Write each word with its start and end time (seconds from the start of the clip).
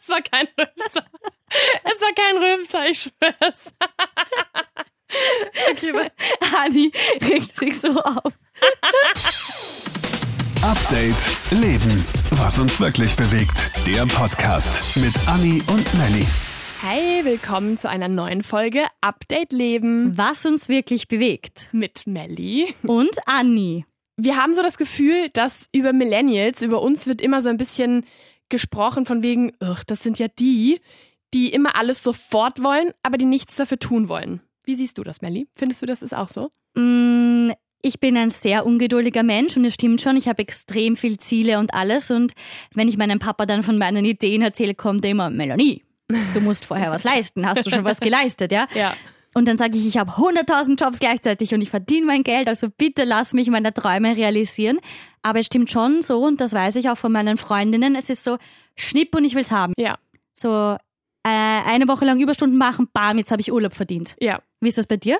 Es 0.00 0.08
war 0.08 0.22
kein 0.22 0.46
Rülpser. 0.58 1.04
Es 1.84 2.00
war 2.00 2.12
kein 2.14 2.36
Rülpser, 2.38 2.86
ich 2.88 3.00
schwör's. 3.02 3.74
Okay, 5.70 5.92
weil 5.92 6.10
Anni 6.56 6.92
regt 7.22 7.54
sich 7.56 7.78
so 7.80 8.00
auf. 8.00 8.32
Update 10.62 11.60
Leben. 11.60 12.04
Was 12.30 12.58
uns 12.58 12.80
wirklich 12.80 13.16
bewegt. 13.16 13.72
Der 13.86 14.06
Podcast 14.06 14.96
mit 14.96 15.12
Anni 15.26 15.62
und 15.66 15.94
Melli. 15.98 16.26
Hey, 16.80 17.24
willkommen 17.24 17.76
zu 17.76 17.88
einer 17.88 18.08
neuen 18.08 18.42
Folge 18.42 18.86
Update 19.00 19.52
Leben 19.52 20.16
Was 20.16 20.46
uns 20.46 20.68
wirklich 20.68 21.08
bewegt. 21.08 21.68
mit 21.72 22.06
Melli. 22.06 22.74
Und 22.84 23.16
Anni. 23.26 23.84
Wir 24.16 24.36
haben 24.36 24.54
so 24.54 24.62
das 24.62 24.76
Gefühl, 24.78 25.30
dass 25.30 25.68
über 25.72 25.92
Millennials, 25.92 26.62
über 26.62 26.82
uns 26.82 27.06
wird 27.06 27.20
immer 27.20 27.40
so 27.42 27.48
ein 27.48 27.56
bisschen 27.56 28.04
gesprochen 28.50 29.06
von 29.06 29.22
wegen, 29.22 29.52
ach, 29.60 29.84
das 29.84 30.02
sind 30.02 30.18
ja 30.18 30.28
die, 30.28 30.80
die 31.32 31.52
immer 31.52 31.76
alles 31.76 32.02
sofort 32.02 32.62
wollen, 32.62 32.92
aber 33.02 33.16
die 33.16 33.24
nichts 33.24 33.56
dafür 33.56 33.78
tun 33.78 34.08
wollen. 34.08 34.40
Wie 34.64 34.74
siehst 34.74 34.98
du 34.98 35.04
das, 35.04 35.22
Melli? 35.22 35.48
Findest 35.56 35.82
du, 35.82 35.86
das 35.86 36.02
ist 36.02 36.14
auch 36.14 36.28
so? 36.28 36.50
Mm, 36.74 37.50
ich 37.82 37.98
bin 37.98 38.16
ein 38.16 38.30
sehr 38.30 38.66
ungeduldiger 38.66 39.22
Mensch 39.22 39.56
und 39.56 39.64
es 39.64 39.74
stimmt 39.74 40.00
schon, 40.00 40.16
ich 40.16 40.28
habe 40.28 40.42
extrem 40.42 40.96
viel 40.96 41.18
Ziele 41.18 41.58
und 41.58 41.72
alles. 41.72 42.10
Und 42.10 42.32
wenn 42.74 42.88
ich 42.88 42.96
meinem 42.96 43.18
Papa 43.18 43.46
dann 43.46 43.62
von 43.62 43.78
meinen 43.78 44.04
Ideen 44.04 44.42
erzähle, 44.42 44.74
kommt 44.74 45.04
er 45.04 45.12
immer, 45.12 45.30
Melanie, 45.30 45.84
du 46.34 46.40
musst 46.40 46.64
vorher 46.64 46.90
was 46.90 47.04
leisten. 47.04 47.46
Hast 47.46 47.64
du 47.64 47.70
schon 47.70 47.84
was 47.84 48.00
geleistet, 48.00 48.52
ja? 48.52 48.68
Ja. 48.74 48.94
Und 49.34 49.46
dann 49.46 49.56
sage 49.56 49.76
ich, 49.76 49.86
ich 49.86 49.96
habe 49.96 50.12
100.000 50.12 50.82
Jobs 50.82 50.98
gleichzeitig 50.98 51.54
und 51.54 51.60
ich 51.60 51.70
verdiene 51.70 52.06
mein 52.06 52.24
Geld, 52.24 52.48
also 52.48 52.68
bitte 52.68 53.04
lass 53.04 53.32
mich 53.32 53.48
meine 53.48 53.72
Träume 53.72 54.16
realisieren. 54.16 54.78
Aber 55.22 55.38
es 55.38 55.46
stimmt 55.46 55.70
schon 55.70 56.02
so, 56.02 56.24
und 56.24 56.40
das 56.40 56.52
weiß 56.52 56.76
ich 56.76 56.88
auch 56.90 56.98
von 56.98 57.12
meinen 57.12 57.36
Freundinnen, 57.36 57.94
es 57.94 58.10
ist 58.10 58.24
so, 58.24 58.38
schnipp 58.76 59.14
und 59.14 59.24
ich 59.24 59.34
will's 59.34 59.52
haben. 59.52 59.72
Ja, 59.76 59.98
So 60.32 60.76
äh, 61.22 61.28
eine 61.28 61.86
Woche 61.86 62.04
lang 62.04 62.20
Überstunden 62.20 62.58
machen, 62.58 62.88
bam, 62.92 63.18
jetzt 63.18 63.30
habe 63.30 63.40
ich 63.40 63.52
Urlaub 63.52 63.74
verdient. 63.74 64.16
ja. 64.20 64.40
Wie 64.60 64.68
ist 64.68 64.78
das 64.78 64.86
bei 64.86 64.96
dir? 64.98 65.18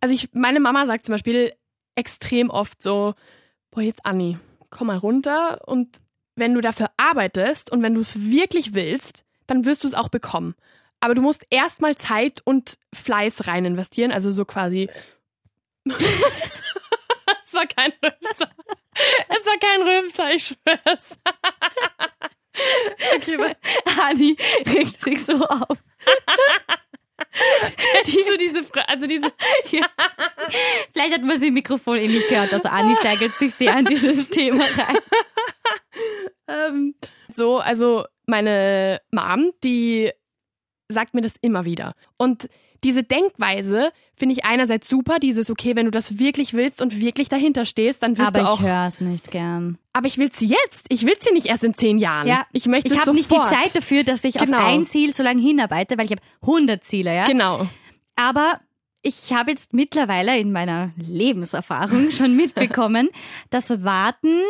Also 0.00 0.14
ich, 0.14 0.28
meine 0.32 0.60
Mama 0.60 0.86
sagt 0.86 1.06
zum 1.06 1.14
Beispiel 1.14 1.52
extrem 1.94 2.50
oft 2.50 2.82
so, 2.82 3.14
boah, 3.70 3.82
jetzt 3.82 4.04
Anni, 4.04 4.38
komm 4.70 4.88
mal 4.88 4.98
runter 4.98 5.66
und 5.66 5.98
wenn 6.36 6.54
du 6.54 6.60
dafür 6.60 6.90
arbeitest 6.96 7.70
und 7.70 7.82
wenn 7.82 7.94
du 7.94 8.00
es 8.00 8.30
wirklich 8.30 8.74
willst, 8.74 9.24
dann 9.46 9.64
wirst 9.64 9.84
du 9.84 9.88
es 9.88 9.94
auch 9.94 10.08
bekommen. 10.08 10.54
Aber 11.00 11.14
du 11.14 11.22
musst 11.22 11.46
erstmal 11.50 11.96
Zeit 11.96 12.40
und 12.44 12.78
Fleiß 12.94 13.46
rein 13.46 13.64
investieren, 13.64 14.12
also 14.12 14.30
so 14.30 14.44
quasi. 14.44 14.88
es 15.86 17.52
war 17.52 17.66
kein 17.66 17.92
Rülpser. 18.02 18.50
Es 19.28 19.46
war 19.46 19.58
kein 19.58 19.82
Rülpser, 19.82 20.30
ich 20.34 20.46
schwör's. 20.46 21.18
okay, 23.16 23.38
weil 23.38 23.56
Anni 24.02 24.36
regt 24.66 25.00
sich 25.00 25.24
so 25.24 25.44
auf. 25.46 25.78
diese, 28.06 28.36
diese, 28.36 28.64
Fra- 28.64 28.82
also 28.82 29.06
diese, 29.06 29.32
Vielleicht 30.92 31.14
hat 31.14 31.22
man 31.22 31.38
sie 31.38 31.48
im 31.48 31.54
Mikrofon 31.54 31.96
eh 31.96 32.08
nicht 32.08 32.28
gehört. 32.28 32.52
Also 32.52 32.68
Anni 32.68 32.94
steigert 32.96 33.34
sich 33.36 33.54
sehr 33.54 33.74
an 33.74 33.84
dieses 33.84 34.28
Thema 34.28 34.64
rein. 34.64 34.98
Ähm, 36.48 36.94
so, 37.32 37.58
also 37.58 38.04
meine 38.26 39.00
Mom, 39.12 39.52
die 39.62 40.12
sagt 40.92 41.14
mir 41.14 41.22
das 41.22 41.34
immer 41.40 41.64
wieder. 41.64 41.94
Und 42.16 42.48
diese 42.82 43.02
Denkweise 43.02 43.92
finde 44.16 44.34
ich 44.34 44.44
einerseits 44.46 44.88
super, 44.88 45.18
dieses, 45.18 45.50
okay, 45.50 45.76
wenn 45.76 45.84
du 45.84 45.90
das 45.90 46.18
wirklich 46.18 46.54
willst 46.54 46.80
und 46.80 46.98
wirklich 46.98 47.28
dahinter 47.28 47.66
stehst, 47.66 48.02
dann 48.02 48.16
wirst 48.16 48.28
Aber 48.28 48.40
du 48.40 48.46
auch. 48.48 48.60
ich 48.60 48.66
höre 48.66 48.86
es 48.86 49.00
nicht 49.02 49.30
gern. 49.30 49.76
aber 49.92 50.06
ich 50.06 50.16
will 50.16 50.30
sie 50.32 50.46
jetzt. 50.46 50.86
Ich 50.88 51.04
will 51.04 51.12
sie 51.18 51.32
nicht 51.32 51.46
erst 51.46 51.62
in 51.64 51.74
zehn 51.74 51.98
Jahren. 51.98 52.26
Ja, 52.26 52.46
ich 52.52 52.66
möchte 52.66 52.92
ich 52.92 52.98
habe 52.98 53.12
nicht 53.12 53.30
die. 53.30 53.36
Zeit 53.36 53.74
dafür, 53.74 54.02
dass 54.04 54.24
ich 54.24 54.34
Genau. 54.34 54.56
auf 54.58 54.64
ein 54.64 54.84
Ziel 54.84 55.12
so 55.12 55.22
lange 55.22 55.42
hinarbeite, 55.42 55.98
weil 55.98 56.06
ich 56.06 56.12
habe 56.12 56.22
100 56.42 56.82
Ziele, 56.82 57.14
ja. 57.14 57.26
Genau. 57.26 57.66
Aber 58.16 58.60
ich 59.02 59.32
habe 59.32 59.50
jetzt 59.50 59.74
mittlerweile 59.74 60.38
in 60.38 60.50
meiner 60.52 60.92
Lebenserfahrung 60.96 62.10
schon 62.12 62.34
mitbekommen, 62.34 63.08
dass 63.50 63.82
Warten 63.84 64.40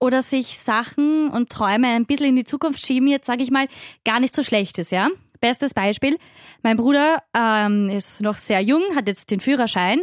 oder 0.00 0.22
sich 0.22 0.58
Sachen 0.58 1.28
und 1.28 1.50
Träume 1.50 1.88
ein 1.88 2.06
bisschen 2.06 2.26
in 2.28 2.36
die 2.36 2.44
Zukunft 2.44 2.84
schieben, 2.86 3.08
jetzt 3.08 3.26
sage 3.26 3.42
ich 3.42 3.50
mal, 3.50 3.66
gar 4.04 4.20
nicht 4.20 4.34
so 4.34 4.42
schlecht 4.42 4.78
ist, 4.78 4.92
ja. 4.92 5.08
Bestes 5.40 5.74
Beispiel, 5.74 6.18
mein 6.62 6.76
Bruder 6.76 7.22
ähm, 7.34 7.88
ist 7.88 8.20
noch 8.20 8.36
sehr 8.36 8.60
jung, 8.60 8.82
hat 8.94 9.08
jetzt 9.08 9.30
den 9.30 9.40
Führerschein 9.40 10.00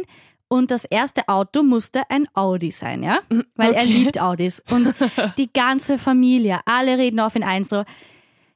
und 0.48 0.70
das 0.70 0.84
erste 0.84 1.28
Auto 1.28 1.62
musste 1.62 2.02
ein 2.10 2.26
Audi 2.34 2.70
sein, 2.70 3.02
ja? 3.02 3.18
Weil 3.54 3.72
er 3.74 3.82
Okay. 3.82 3.92
liebt 3.92 4.20
Audis. 4.20 4.62
Und 4.70 4.94
die 5.38 5.52
ganze 5.52 5.98
Familie, 5.98 6.60
alle 6.64 6.98
reden 6.98 7.20
auf 7.20 7.36
ihn 7.36 7.44
ein, 7.44 7.64
so, 7.64 7.84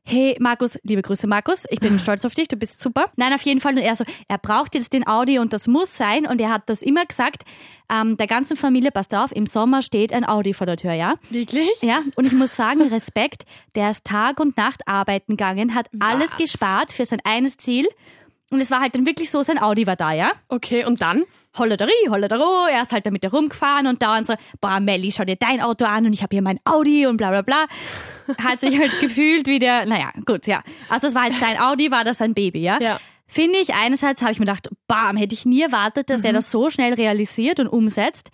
hey 0.05 0.37
Markus, 0.41 0.79
liebe 0.83 1.03
Grüße 1.03 1.27
Markus, 1.27 1.65
ich 1.71 1.81
bin 1.81 1.99
stolz 2.01 2.25
auf 2.25 2.35
dich, 2.35 2.49
du 2.49 2.57
bist 2.57 2.81
super. 2.81 3.07
Nein, 3.17 3.33
auf 3.33 3.43
jeden 3.43 3.61
Fall. 3.61 3.73
Und 3.75 3.83
er 3.83 3.95
so, 3.95 4.05
er 4.29 4.39
braucht 4.39 4.75
jetzt 4.75 4.93
den 4.93 5.07
Audi 5.07 5.39
und 5.39 5.53
das 5.53 5.69
muss 5.69 5.97
sein. 5.97 6.27
Und 6.27 6.41
er 6.41 6.51
hat 6.51 6.63
das 6.67 6.83
immer 6.83 7.05
gesagt, 7.05 7.43
ähm, 7.91 8.17
der 8.17 8.27
ganzen 8.27 8.57
Familie, 8.57 8.91
passt 8.91 9.15
auf, 9.15 9.33
im 9.33 9.47
Sommer 9.47 9.83
steht 9.83 10.13
ein 10.13 10.27
Audi 10.27 10.55
vor 10.55 10.67
der 10.67 10.77
Tür, 10.77 10.93
ja? 10.93 11.15
Wirklich? 11.31 11.69
Ja, 11.83 12.01
und 12.17 12.27
ich 12.27 12.33
muss 12.33 12.57
sagen, 12.57 12.83
Respekt, 12.89 13.45
der 13.75 13.91
ist 13.91 14.05
Tag 14.05 14.41
und 14.41 14.57
Nacht 14.57 14.87
arbeiten 14.87 15.37
gegangen, 15.37 15.75
hat 15.75 15.89
alles 16.01 16.33
Was? 16.33 16.39
gespart 16.39 16.93
für 16.93 17.05
sein 17.05 17.21
eines 17.25 17.57
Ziel. 17.57 17.87
Und 18.53 18.61
es 18.61 18.71
war 18.71 18.83
halt 18.83 18.95
dann 18.95 19.07
wirklich 19.07 19.31
so, 19.31 19.43
sein 19.43 19.59
Audi 19.59 19.87
war 19.87 19.97
da, 19.97 20.13
ja? 20.13 20.33
Okay, 20.49 20.85
und 20.85 21.01
dann? 21.01 21.25
Holledarie, 21.57 22.11
Holledaro, 22.11 22.67
er 22.71 22.83
ist 22.83 22.93
halt 22.93 23.07
damit 23.07 23.33
rumgefahren 23.33 23.87
und 23.87 24.03
dauernd 24.03 24.27
so, 24.27 24.35
boah, 24.61 24.79
Melli, 24.79 25.11
schau 25.11 25.25
dir 25.25 25.37
dein 25.37 25.63
Auto 25.63 25.87
an 25.87 26.05
und 26.05 26.13
ich 26.13 26.23
habe 26.23 26.37
hier 26.37 26.43
mein 26.43 26.61
Audi 26.67 27.07
und 27.07 27.17
bla 27.17 27.31
bla 27.31 27.41
bla. 27.41 27.65
Hat 28.37 28.61
sich 28.61 28.79
halt 28.79 28.93
gefühlt 29.01 29.47
wie 29.47 29.59
der, 29.59 29.87
naja, 29.87 30.13
gut, 30.27 30.47
ja. 30.47 30.63
Also 30.91 31.07
es 31.07 31.15
war 31.15 31.23
halt 31.23 31.35
sein 31.37 31.59
Audi, 31.59 31.91
war 31.91 32.05
das 32.05 32.19
sein 32.19 32.35
Baby, 32.35 32.61
ja? 32.61 32.79
Ja. 32.79 33.01
Finde 33.27 33.59
ich, 33.59 33.73
einerseits 33.73 34.21
habe 34.21 34.33
ich 34.33 34.39
mir 34.39 34.45
gedacht, 34.45 34.69
bam, 34.87 35.17
hätte 35.17 35.33
ich 35.33 35.47
nie 35.47 35.63
erwartet, 35.63 36.11
dass 36.11 36.23
er 36.23 36.35
das 36.35 36.51
so 36.51 36.69
schnell 36.69 36.93
realisiert 36.93 37.59
und 37.59 37.69
umsetzt. 37.69 38.31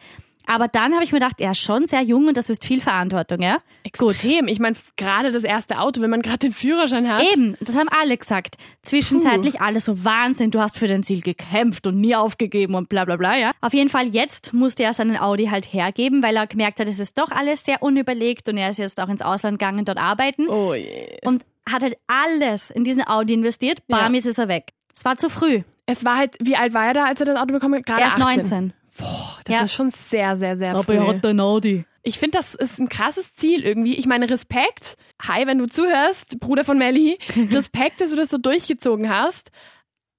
Aber 0.49 0.67
dann 0.67 0.95
habe 0.95 1.05
ich 1.05 1.13
mir 1.13 1.19
gedacht, 1.21 1.41
er 1.41 1.51
ist 1.51 1.61
schon 1.61 1.87
sehr 1.87 2.01
jung 2.03 2.27
und 2.29 2.37
das 2.37 2.49
ist 2.51 2.65
viel 2.65 2.81
Verantwortung, 2.81 3.41
ja? 3.43 3.59
Extrem. 3.85 4.49
Ich 4.49 4.59
meine, 4.59 4.77
gerade 4.97 5.31
das 5.31 5.45
erste 5.45 5.79
Auto, 5.79 6.01
wenn 6.01 6.11
man 6.11 6.23
gerade 6.23 6.39
den 6.39 6.53
Führerschein 6.53 7.07
hat. 7.13 7.23
Eben, 7.35 7.55
das 7.61 7.77
haben 7.77 7.89
alle 7.91 8.17
gesagt. 8.17 8.57
Zwischenzeitlich 8.83 9.61
alle 9.61 9.81
so 9.81 10.05
Wahnsinn, 10.05 10.51
du 10.51 10.61
hast 10.61 10.79
für 10.79 10.87
dein 10.89 11.03
Ziel 11.03 11.21
gekämpft 11.21 11.87
und 11.87 12.01
nie 12.01 12.17
aufgegeben 12.17 12.75
und 12.75 12.89
bla 12.89 13.05
bla 13.05 13.17
bla, 13.17 13.37
ja. 13.37 13.53
Auf 13.61 13.75
jeden 13.75 13.91
Fall 13.91 14.07
jetzt 14.09 14.55
musste 14.55 14.83
er 14.85 14.95
seinen 14.95 15.19
Audi 15.19 15.45
halt 15.47 15.73
hergeben, 15.73 16.23
weil 16.23 16.37
er 16.37 16.47
gemerkt 16.47 16.81
hat, 16.81 16.89
es 16.89 16.99
ist 16.99 17.19
doch 17.19 17.31
alles 17.31 17.65
sehr 17.65 17.83
unüberlegt 17.83 18.49
und 18.49 18.57
er 18.57 18.71
ist 18.71 18.79
jetzt 18.79 19.01
auch 19.01 19.09
ins 19.09 19.21
Ausland 19.23 19.59
gegangen, 19.59 19.85
dort 19.85 19.99
arbeiten 19.99 20.49
Oh 20.49 20.73
je. 20.75 21.19
und 21.25 21.43
hat 21.71 21.83
halt 21.83 21.99
alles 22.07 22.71
in 22.71 22.85
diesen 22.85 23.07
Audi 23.07 23.35
investiert. 23.35 23.87
Bam, 23.87 24.13
Ja. 24.13 24.17
jetzt 24.17 24.27
ist 24.27 24.39
er 24.39 24.49
weg. 24.49 24.71
Es 24.95 25.05
war 25.05 25.17
zu 25.17 25.29
früh. 25.29 25.63
Es 25.85 26.05
war 26.05 26.17
halt, 26.17 26.37
wie 26.41 26.57
alt 26.57 26.73
war 26.75 26.87
er 26.87 26.95
da, 26.95 27.05
als 27.05 27.21
er 27.21 27.27
das 27.27 27.37
Auto 27.39 27.53
bekommen 27.53 27.75
hat? 27.77 27.87
Gerade 27.87 28.01
Er 28.03 28.07
ist 28.09 28.15
18. 28.15 28.25
19. 28.25 28.73
Boah, 28.99 29.39
das 29.45 29.55
Ja. 29.55 29.63
ist 29.63 29.73
schon 29.73 29.91
sehr, 29.91 30.37
sehr, 30.37 30.57
sehr 30.57 30.75
früh. 30.83 30.99
ein 30.99 31.41
Audi. 31.41 31.85
Ich 32.03 32.19
finde, 32.19 32.39
das 32.39 32.55
ist 32.55 32.79
ein 32.79 32.89
krasses 32.89 33.35
Ziel 33.35 33.65
irgendwie. 33.65 33.95
Ich 33.95 34.07
meine, 34.07 34.29
Respekt. 34.31 34.97
Hi, 35.27 35.47
wenn 35.47 35.59
du 35.59 35.67
zuhörst, 35.67 36.41
Bruder 36.41 36.65
von 36.65 36.79
Melly. 36.79 37.19
Respekt, 37.53 38.01
dass 38.01 38.11
du 38.11 38.17
das 38.17 38.31
so 38.31 38.39
durchgezogen 38.39 39.09
hast. 39.09 39.51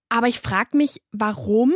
Aber 0.10 0.28
ich 0.28 0.40
frage 0.40 0.76
mich, 0.78 1.02
warum, 1.12 1.74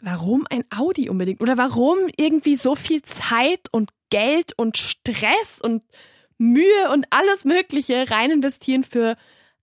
warum 0.00 0.46
ein 0.50 0.64
Audi 0.74 1.08
unbedingt? 1.08 1.40
Oder 1.40 1.56
warum 1.58 1.98
irgendwie 2.16 2.56
so 2.56 2.74
viel 2.74 3.02
Zeit 3.02 3.60
und 3.70 3.90
Geld 4.10 4.52
und 4.56 4.76
Stress 4.78 5.60
und 5.62 5.82
Mühe 6.38 6.90
und 6.92 7.06
alles 7.10 7.44
Mögliche 7.44 8.10
rein 8.10 8.30
investieren 8.30 8.84
für 8.84 9.16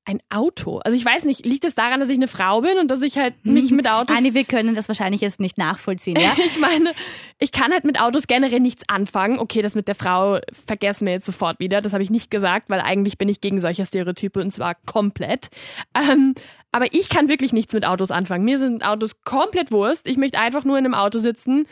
ein 0.10 0.22
Auto? 0.30 0.80
Also 0.80 0.98
ich 0.98 1.06
weiß 1.06 1.26
nicht, 1.26 1.46
liegt 1.46 1.66
es 1.66 1.76
daran, 1.76 2.00
dass 2.00 2.10
ich 2.10 2.18
eine 2.18 2.28
Frau 2.28 2.62
bin 2.62 2.80
und 2.80 2.90
dass 2.90 3.04
ich 3.04 3.18
halt 3.18 3.36
mich 3.46 3.70
mit 3.70 3.88
Autos 3.90 4.18
Anni, 4.18 4.34
wir 4.34 4.44
können 4.44 4.74
das 4.74 4.88
wahrscheinlich 4.88 5.22
jetzt 5.22 5.40
nicht 5.40 5.60
nachvollziehen, 5.60 6.18
ja? 6.20 6.34
ich 6.46 6.60
meine, 6.60 6.94
ich 7.38 7.52
kann 7.52 7.72
halt 7.72 7.84
mit 7.84 8.02
Autos 8.02 8.26
generell 8.26 8.60
nichts 8.60 8.84
anfangen. 8.88 9.38
Okay, 9.38 9.62
das 9.62 9.76
mit 9.76 9.88
der 9.88 9.94
Frau 9.94 10.40
vergessen 10.66 11.06
wir 11.06 11.14
jetzt 11.14 11.28
sofort 11.28 11.60
wieder. 11.60 11.82
Das 11.82 11.94
habe 11.94 12.02
ich 12.02 12.10
nicht 12.10 12.32
gesagt, 12.32 12.72
weil 12.72 12.82
eigentlich 12.82 13.20
bin 13.20 13.30
ich 13.30 13.40
gegen 13.40 13.62
solche 13.62 13.86
Stereotype 13.86 14.40
und 14.40 14.52
zwar 14.52 14.76
komplett. 14.88 15.50
Ähm, 15.96 16.34
aber 16.72 16.92
ich 16.92 17.10
kann 17.10 17.30
wirklich 17.30 17.54
nichts 17.54 17.74
mit 17.74 17.86
Autos 17.86 18.10
anfangen. 18.10 18.46
Mir 18.46 18.58
sind 18.58 18.84
Autos 18.84 19.22
komplett 19.22 19.72
Wurst. 19.72 20.08
Ich 20.08 20.18
möchte 20.18 20.40
einfach 20.40 20.66
nur 20.66 20.80
in 20.80 20.86
einem 20.86 20.96
Auto 20.96 21.20
sitzen, 21.20 21.68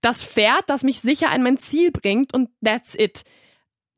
das 0.00 0.24
fährt, 0.24 0.64
das 0.66 0.82
mich 0.82 1.00
sicher 1.00 1.30
an 1.30 1.42
mein 1.42 1.58
Ziel 1.58 1.92
bringt 1.92 2.34
und 2.34 2.50
that's 2.62 2.96
it. 2.96 3.22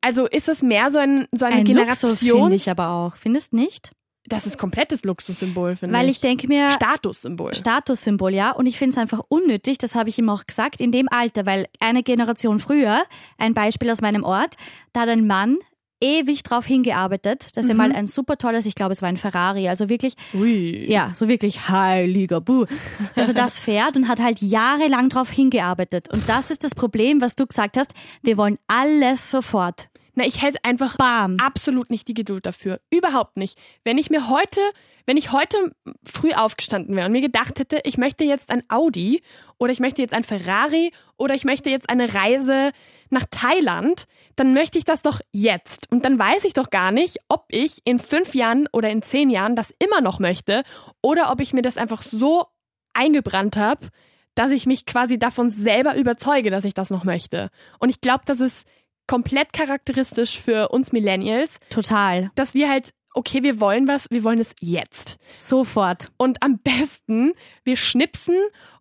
Also 0.01 0.25
ist 0.25 0.49
es 0.49 0.61
mehr 0.61 0.89
so, 0.91 0.99
ein, 0.99 1.27
so 1.31 1.45
eine 1.45 1.57
Ein 1.57 1.65
Generation. 1.65 2.15
finde 2.15 2.55
ich 2.55 2.69
aber 2.69 2.89
auch. 2.89 3.15
Findest 3.15 3.53
nicht? 3.53 3.91
das 4.27 4.45
ist 4.45 4.57
komplettes 4.57 5.03
Luxussymbol, 5.03 5.75
finde 5.75 5.97
Weil 5.97 6.05
ich. 6.05 6.17
ich 6.17 6.21
denke 6.21 6.47
mir, 6.47 6.69
Statussymbol. 6.69 7.53
Statussymbol, 7.53 8.33
ja. 8.33 8.51
Und 8.51 8.65
ich 8.65 8.77
finde 8.77 8.91
es 8.91 8.97
einfach 8.97 9.21
unnötig, 9.27 9.77
das 9.77 9.95
habe 9.95 10.09
ich 10.09 10.17
ihm 10.19 10.29
auch 10.29 10.45
gesagt, 10.45 10.79
in 10.79 10.91
dem 10.91 11.07
Alter, 11.09 11.45
weil 11.45 11.67
eine 11.79 12.03
Generation 12.03 12.59
früher, 12.59 13.03
ein 13.37 13.53
Beispiel 13.53 13.89
aus 13.89 14.01
meinem 14.01 14.23
Ort, 14.23 14.55
da 14.93 15.01
hat 15.01 15.09
ein 15.09 15.25
Mann 15.27 15.57
ewig 16.03 16.41
drauf 16.41 16.65
hingearbeitet, 16.65 17.55
dass 17.55 17.69
er 17.69 17.75
mal 17.75 17.91
ein 17.91 18.07
super 18.07 18.37
tolles, 18.37 18.65
ich 18.65 18.73
glaube, 18.73 18.91
es 18.91 19.03
war 19.03 19.09
ein 19.09 19.17
Ferrari, 19.17 19.69
also 19.69 19.87
wirklich, 19.87 20.15
Ui. 20.33 20.89
ja, 20.89 21.11
so 21.13 21.27
wirklich 21.27 21.69
heiliger 21.69 22.41
Buh, 22.41 22.65
dass 23.15 23.27
er 23.27 23.35
das 23.35 23.59
fährt 23.59 23.97
und 23.97 24.07
hat 24.07 24.19
halt 24.19 24.41
jahrelang 24.41 25.09
drauf 25.09 25.29
hingearbeitet. 25.29 26.11
Und 26.11 26.27
das 26.27 26.49
ist 26.49 26.63
das 26.63 26.73
Problem, 26.73 27.21
was 27.21 27.35
du 27.35 27.45
gesagt 27.45 27.77
hast, 27.77 27.91
wir 28.23 28.37
wollen 28.37 28.57
alles 28.67 29.29
sofort. 29.29 29.89
Na, 30.21 30.27
ich 30.27 30.43
hätte 30.43 30.63
einfach 30.63 30.97
Bam. 30.97 31.37
absolut 31.37 31.89
nicht 31.89 32.07
die 32.07 32.13
Geduld 32.13 32.45
dafür. 32.45 32.79
Überhaupt 32.91 33.37
nicht. 33.37 33.57
Wenn 33.83 33.97
ich 33.97 34.11
mir 34.11 34.29
heute, 34.29 34.61
wenn 35.07 35.17
ich 35.17 35.31
heute 35.31 35.75
früh 36.03 36.31
aufgestanden 36.33 36.95
wäre 36.95 37.07
und 37.07 37.11
mir 37.11 37.21
gedacht 37.21 37.57
hätte, 37.57 37.79
ich 37.85 37.97
möchte 37.97 38.23
jetzt 38.23 38.51
ein 38.51 38.61
Audi 38.69 39.23
oder 39.57 39.71
ich 39.71 39.79
möchte 39.79 40.03
jetzt 40.03 40.13
ein 40.13 40.23
Ferrari 40.23 40.91
oder 41.17 41.33
ich 41.33 41.43
möchte 41.43 41.71
jetzt 41.71 41.89
eine 41.89 42.13
Reise 42.13 42.71
nach 43.09 43.25
Thailand, 43.31 44.05
dann 44.35 44.53
möchte 44.53 44.77
ich 44.77 44.83
das 44.83 45.01
doch 45.01 45.21
jetzt. 45.31 45.91
Und 45.91 46.05
dann 46.05 46.19
weiß 46.19 46.43
ich 46.43 46.53
doch 46.53 46.69
gar 46.69 46.91
nicht, 46.91 47.17
ob 47.27 47.45
ich 47.49 47.79
in 47.83 47.97
fünf 47.97 48.35
Jahren 48.35 48.67
oder 48.71 48.91
in 48.91 49.01
zehn 49.01 49.31
Jahren 49.31 49.55
das 49.55 49.73
immer 49.79 50.01
noch 50.01 50.19
möchte 50.19 50.63
oder 51.01 51.31
ob 51.31 51.41
ich 51.41 51.51
mir 51.51 51.63
das 51.63 51.77
einfach 51.77 52.03
so 52.03 52.45
eingebrannt 52.93 53.57
habe, 53.57 53.87
dass 54.35 54.51
ich 54.51 54.67
mich 54.67 54.85
quasi 54.85 55.17
davon 55.17 55.49
selber 55.49 55.95
überzeuge, 55.95 56.51
dass 56.51 56.63
ich 56.63 56.75
das 56.75 56.91
noch 56.91 57.05
möchte. 57.05 57.49
Und 57.79 57.89
ich 57.89 58.01
glaube, 58.01 58.21
das 58.25 58.39
ist 58.39 58.67
komplett 59.11 59.51
charakteristisch 59.51 60.39
für 60.39 60.69
uns 60.69 60.93
Millennials, 60.93 61.59
Total. 61.69 62.31
dass 62.35 62.53
wir 62.53 62.69
halt, 62.69 62.91
okay, 63.13 63.43
wir 63.43 63.59
wollen 63.59 63.85
was, 63.85 64.07
wir 64.09 64.23
wollen 64.23 64.39
es 64.39 64.55
jetzt. 64.61 65.17
Sofort. 65.35 66.13
Und 66.15 66.41
am 66.41 66.59
besten, 66.59 67.33
wir 67.65 67.75
schnipsen 67.75 68.37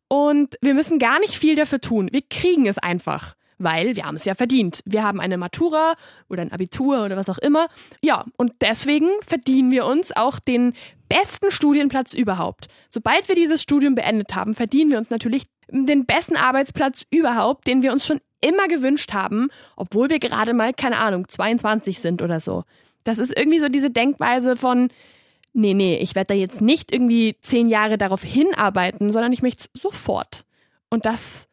und 0.06 0.56
wir 0.60 0.74
müssen 0.74 1.00
gar 1.00 1.18
nicht 1.18 1.34
viel 1.34 1.56
dafür 1.56 1.80
tun. 1.80 2.10
Wir 2.12 2.22
kriegen 2.22 2.68
es 2.68 2.78
einfach. 2.78 3.34
Weil 3.58 3.96
wir 3.96 4.04
haben 4.04 4.14
es 4.14 4.24
ja 4.24 4.34
verdient. 4.34 4.80
Wir 4.86 5.02
haben 5.02 5.20
eine 5.20 5.36
Matura 5.36 5.94
oder 6.28 6.42
ein 6.42 6.52
Abitur 6.52 7.04
oder 7.04 7.16
was 7.16 7.28
auch 7.28 7.36
immer. 7.38 7.68
Ja, 8.00 8.24
und 8.36 8.52
deswegen 8.60 9.08
verdienen 9.22 9.72
wir 9.72 9.84
uns 9.84 10.16
auch 10.16 10.38
den 10.38 10.74
besten 11.08 11.50
Studienplatz 11.50 12.14
überhaupt. 12.14 12.68
Sobald 12.88 13.28
wir 13.28 13.34
dieses 13.34 13.60
Studium 13.60 13.96
beendet 13.96 14.34
haben, 14.36 14.54
verdienen 14.54 14.92
wir 14.92 14.98
uns 14.98 15.10
natürlich 15.10 15.42
den 15.68 16.06
besten 16.06 16.36
Arbeitsplatz 16.36 17.04
überhaupt, 17.10 17.66
den 17.66 17.82
wir 17.82 17.92
uns 17.92 18.06
schon 18.06 18.20
immer 18.40 18.68
gewünscht 18.68 19.12
haben, 19.12 19.48
obwohl 19.76 20.10
wir 20.10 20.18
gerade 20.18 20.54
mal, 20.54 20.72
keine 20.72 20.98
Ahnung, 20.98 21.28
22 21.28 22.00
sind 22.00 22.22
oder 22.22 22.40
so. 22.40 22.64
Das 23.04 23.18
ist 23.18 23.36
irgendwie 23.36 23.58
so 23.58 23.68
diese 23.68 23.90
Denkweise 23.90 24.56
von, 24.56 24.88
nee, 25.52 25.74
nee, 25.74 25.96
ich 25.96 26.14
werde 26.14 26.34
da 26.34 26.34
jetzt 26.34 26.60
nicht 26.60 26.92
irgendwie 26.92 27.36
zehn 27.42 27.68
Jahre 27.68 27.98
darauf 27.98 28.22
hinarbeiten, 28.22 29.10
sondern 29.12 29.32
ich 29.32 29.42
möchte 29.42 29.64
es 29.72 29.80
sofort. 29.80 30.44
Und 30.90 31.06
das, 31.06 31.46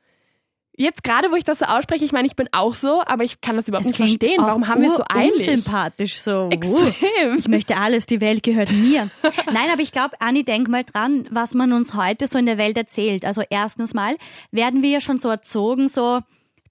jetzt 0.76 1.04
gerade, 1.04 1.32
wo 1.32 1.36
ich 1.36 1.44
das 1.44 1.60
so 1.60 1.66
ausspreche, 1.66 2.06
ich 2.06 2.12
meine, 2.12 2.28
ich 2.28 2.36
bin 2.36 2.48
auch 2.52 2.74
so, 2.74 3.02
aber 3.06 3.24
ich 3.24 3.42
kann 3.42 3.56
das 3.56 3.68
überhaupt 3.68 3.86
nicht 3.86 3.96
klingt 3.96 4.22
verstehen. 4.22 4.42
Warum 4.42 4.68
haben 4.68 4.82
wir 4.82 4.92
es 4.92 4.98
so 4.98 5.04
eilig? 5.10 5.50
Unsympathisch 5.50 6.20
so. 6.20 6.46
Uh. 6.46 6.50
Extrem. 6.50 7.38
Ich 7.38 7.48
möchte 7.48 7.78
alles, 7.78 8.06
die 8.06 8.22
Welt 8.22 8.44
gehört 8.44 8.72
mir. 8.72 9.10
Nein, 9.46 9.70
aber 9.72 9.82
ich 9.82 9.92
glaube, 9.92 10.20
Anni, 10.20 10.44
denk 10.44 10.68
mal 10.68 10.84
dran, 10.84 11.28
was 11.32 11.56
man 11.56 11.74
uns 11.74 11.94
heute 11.94 12.28
so 12.28 12.38
in 12.38 12.46
der 12.46 12.58
Welt 12.58 12.78
erzählt. 12.78 13.26
Also 13.26 13.42
erstens 13.50 13.94
mal 13.94 14.16
werden 14.52 14.84
wir 14.84 14.90
ja 14.90 15.02
schon 15.02 15.18
so 15.18 15.30
erzogen, 15.30 15.88
so 15.88 16.22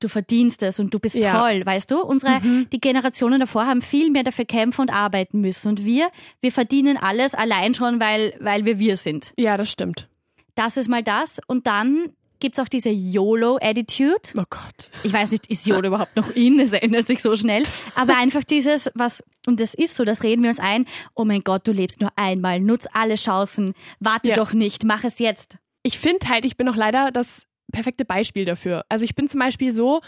du 0.00 0.08
verdienst 0.08 0.62
es 0.62 0.78
und 0.80 0.92
du 0.94 0.98
bist 0.98 1.16
Ja. 1.16 1.32
toll, 1.40 1.64
weißt 1.64 1.90
du? 1.90 2.00
Unsere, 2.02 2.40
die 2.72 2.80
Generationen 2.80 3.40
davor 3.40 3.66
haben 3.66 3.82
viel 3.82 4.10
mehr 4.10 4.22
dafür 4.24 4.44
kämpfen 4.44 4.82
und 4.82 4.90
arbeiten 4.90 5.40
müssen. 5.40 5.68
Und 5.68 5.84
wir, 5.84 6.10
wir 6.40 6.52
verdienen 6.52 6.96
alles 6.96 7.34
allein 7.34 7.74
schon, 7.74 8.00
weil, 8.00 8.34
weil 8.40 8.64
wir 8.64 8.78
wir 8.78 8.96
sind. 8.96 9.32
Ja, 9.36 9.56
das 9.56 9.70
stimmt. 9.70 10.08
Das 10.54 10.76
ist 10.76 10.88
mal 10.88 11.02
das. 11.02 11.38
Und 11.46 11.66
dann 11.66 12.10
gibt's 12.38 12.58
auch 12.58 12.68
diese 12.68 12.90
YOLO-Attitude. 12.90 14.32
Oh 14.36 14.44
Gott. 14.48 14.90
Ich 15.02 15.12
weiß 15.12 15.30
nicht, 15.30 15.46
ist 15.48 15.66
YOLO 15.66 15.88
überhaupt 15.88 16.16
noch 16.16 16.30
in? 16.30 16.60
Es 16.60 16.72
ändert 16.72 17.06
sich 17.06 17.22
so 17.22 17.34
schnell. 17.36 17.62
Aber 17.94 18.16
einfach 18.16 18.44
dieses, 18.44 18.90
was, 18.94 19.22
und 19.46 19.60
das 19.60 19.74
ist 19.74 19.94
so, 19.94 20.04
das 20.04 20.22
reden 20.22 20.42
wir 20.42 20.50
uns 20.50 20.58
ein. 20.60 20.86
Oh 21.14 21.24
mein 21.24 21.42
Gott, 21.42 21.66
du 21.66 21.72
lebst 21.72 22.00
nur 22.00 22.10
einmal. 22.16 22.60
Nutz 22.60 22.86
alle 22.92 23.14
Chancen. 23.14 23.74
Warte 24.00 24.28
Ja. 24.30 24.34
doch 24.34 24.52
nicht. 24.52 24.84
Mach 24.84 25.04
es 25.04 25.18
jetzt. 25.18 25.56
Ich 25.82 25.98
finde 25.98 26.28
halt, 26.28 26.44
ich 26.44 26.56
bin 26.56 26.68
auch 26.68 26.76
leider 26.76 27.10
das 27.12 27.44
perfekte 27.72 28.04
Beispiel 28.04 28.44
dafür. 28.44 28.84
Also 28.88 29.04
ich 29.04 29.14
bin 29.14 29.28
zum 29.28 29.40
Beispiel 29.40 29.72
so, 29.72 30.00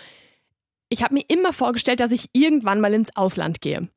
ich 0.88 1.02
habe 1.02 1.14
mir 1.14 1.24
immer 1.28 1.52
vorgestellt, 1.52 2.00
dass 2.00 2.12
ich 2.12 2.30
irgendwann 2.32 2.80
mal 2.80 2.94
ins 2.94 3.14
Ausland 3.16 3.60
gehe. 3.60 3.88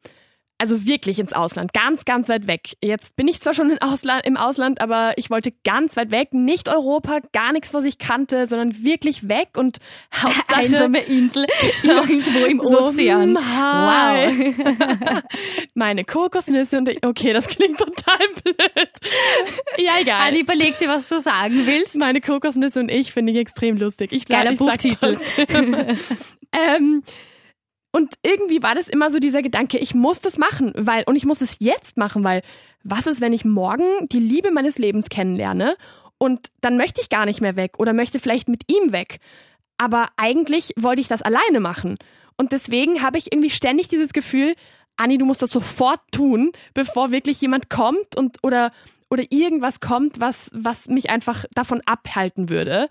Also 0.61 0.85
wirklich 0.85 1.17
ins 1.17 1.33
Ausland, 1.33 1.73
ganz, 1.73 2.05
ganz 2.05 2.29
weit 2.29 2.45
weg. 2.45 2.73
Jetzt 2.83 3.15
bin 3.15 3.27
ich 3.27 3.41
zwar 3.41 3.55
schon 3.55 3.71
im 3.71 3.79
Ausland, 3.79 4.27
im 4.27 4.37
Ausland, 4.37 4.79
aber 4.79 5.13
ich 5.15 5.31
wollte 5.31 5.51
ganz 5.63 5.97
weit 5.97 6.11
weg, 6.11 6.35
nicht 6.35 6.69
Europa, 6.69 7.17
gar 7.33 7.51
nichts, 7.51 7.73
was 7.73 7.83
ich 7.83 7.97
kannte, 7.97 8.45
sondern 8.45 8.83
wirklich 8.83 9.27
weg 9.27 9.57
und 9.57 9.79
Hauptsache 10.15 10.55
Einsame 10.55 10.99
Insel 10.99 11.47
irgendwo 11.83 12.45
im 12.45 12.59
Ozean. 12.59 13.39
hi. 13.39 14.53
Meine 15.73 16.03
Kokosnüsse 16.03 16.77
und 16.77 16.89
ich, 16.89 17.03
okay, 17.03 17.33
das 17.33 17.47
klingt 17.47 17.79
total 17.79 18.27
blöd. 18.43 18.89
Ja, 19.79 19.93
egal. 19.99 20.27
Anni, 20.27 20.41
überleg 20.41 20.77
dir, 20.77 20.89
was 20.89 21.09
du 21.09 21.19
sagen 21.19 21.65
willst. 21.65 21.97
Meine 21.97 22.21
Kokosnüsse 22.21 22.81
und 22.81 22.89
ich 22.91 23.11
finde 23.11 23.33
ich 23.33 23.39
extrem 23.39 23.77
lustig. 23.77 24.11
Ich 24.11 24.25
glaub, 24.25 24.41
Geiler 24.41 24.51
ich 24.51 24.59
Buchtitel. 24.59 25.17
ähm, 26.51 27.01
und 27.91 28.15
irgendwie 28.23 28.63
war 28.63 28.75
das 28.75 28.88
immer 28.88 29.09
so 29.09 29.19
dieser 29.19 29.41
Gedanke, 29.41 29.77
ich 29.77 29.93
muss 29.93 30.21
das 30.21 30.38
machen, 30.38 30.73
weil, 30.75 31.03
und 31.05 31.15
ich 31.15 31.25
muss 31.25 31.41
es 31.41 31.57
jetzt 31.59 31.97
machen, 31.97 32.23
weil, 32.23 32.41
was 32.83 33.05
ist, 33.05 33.21
wenn 33.21 33.33
ich 33.33 33.45
morgen 33.45 34.07
die 34.11 34.19
Liebe 34.19 34.51
meines 34.51 34.77
Lebens 34.77 35.09
kennenlerne 35.09 35.75
und 36.17 36.47
dann 36.61 36.77
möchte 36.77 37.01
ich 37.01 37.09
gar 37.09 37.25
nicht 37.25 37.41
mehr 37.41 37.55
weg 37.55 37.79
oder 37.79 37.93
möchte 37.93 38.19
vielleicht 38.19 38.47
mit 38.47 38.71
ihm 38.71 38.91
weg. 38.91 39.19
Aber 39.77 40.07
eigentlich 40.15 40.73
wollte 40.77 41.01
ich 41.01 41.07
das 41.07 41.21
alleine 41.21 41.59
machen. 41.59 41.97
Und 42.38 42.51
deswegen 42.51 43.01
habe 43.01 43.17
ich 43.17 43.33
irgendwie 43.33 43.49
ständig 43.49 43.88
dieses 43.88 44.13
Gefühl, 44.13 44.55
Anni, 44.97 45.17
du 45.17 45.25
musst 45.25 45.41
das 45.41 45.51
sofort 45.51 45.99
tun, 46.11 46.51
bevor 46.73 47.11
wirklich 47.11 47.41
jemand 47.41 47.69
kommt 47.69 48.15
und 48.17 48.38
oder 48.43 48.71
oder 49.09 49.23
irgendwas 49.29 49.79
kommt, 49.79 50.19
was 50.19 50.49
was 50.53 50.88
mich 50.88 51.09
einfach 51.09 51.45
davon 51.53 51.81
abhalten 51.85 52.49
würde. 52.49 52.88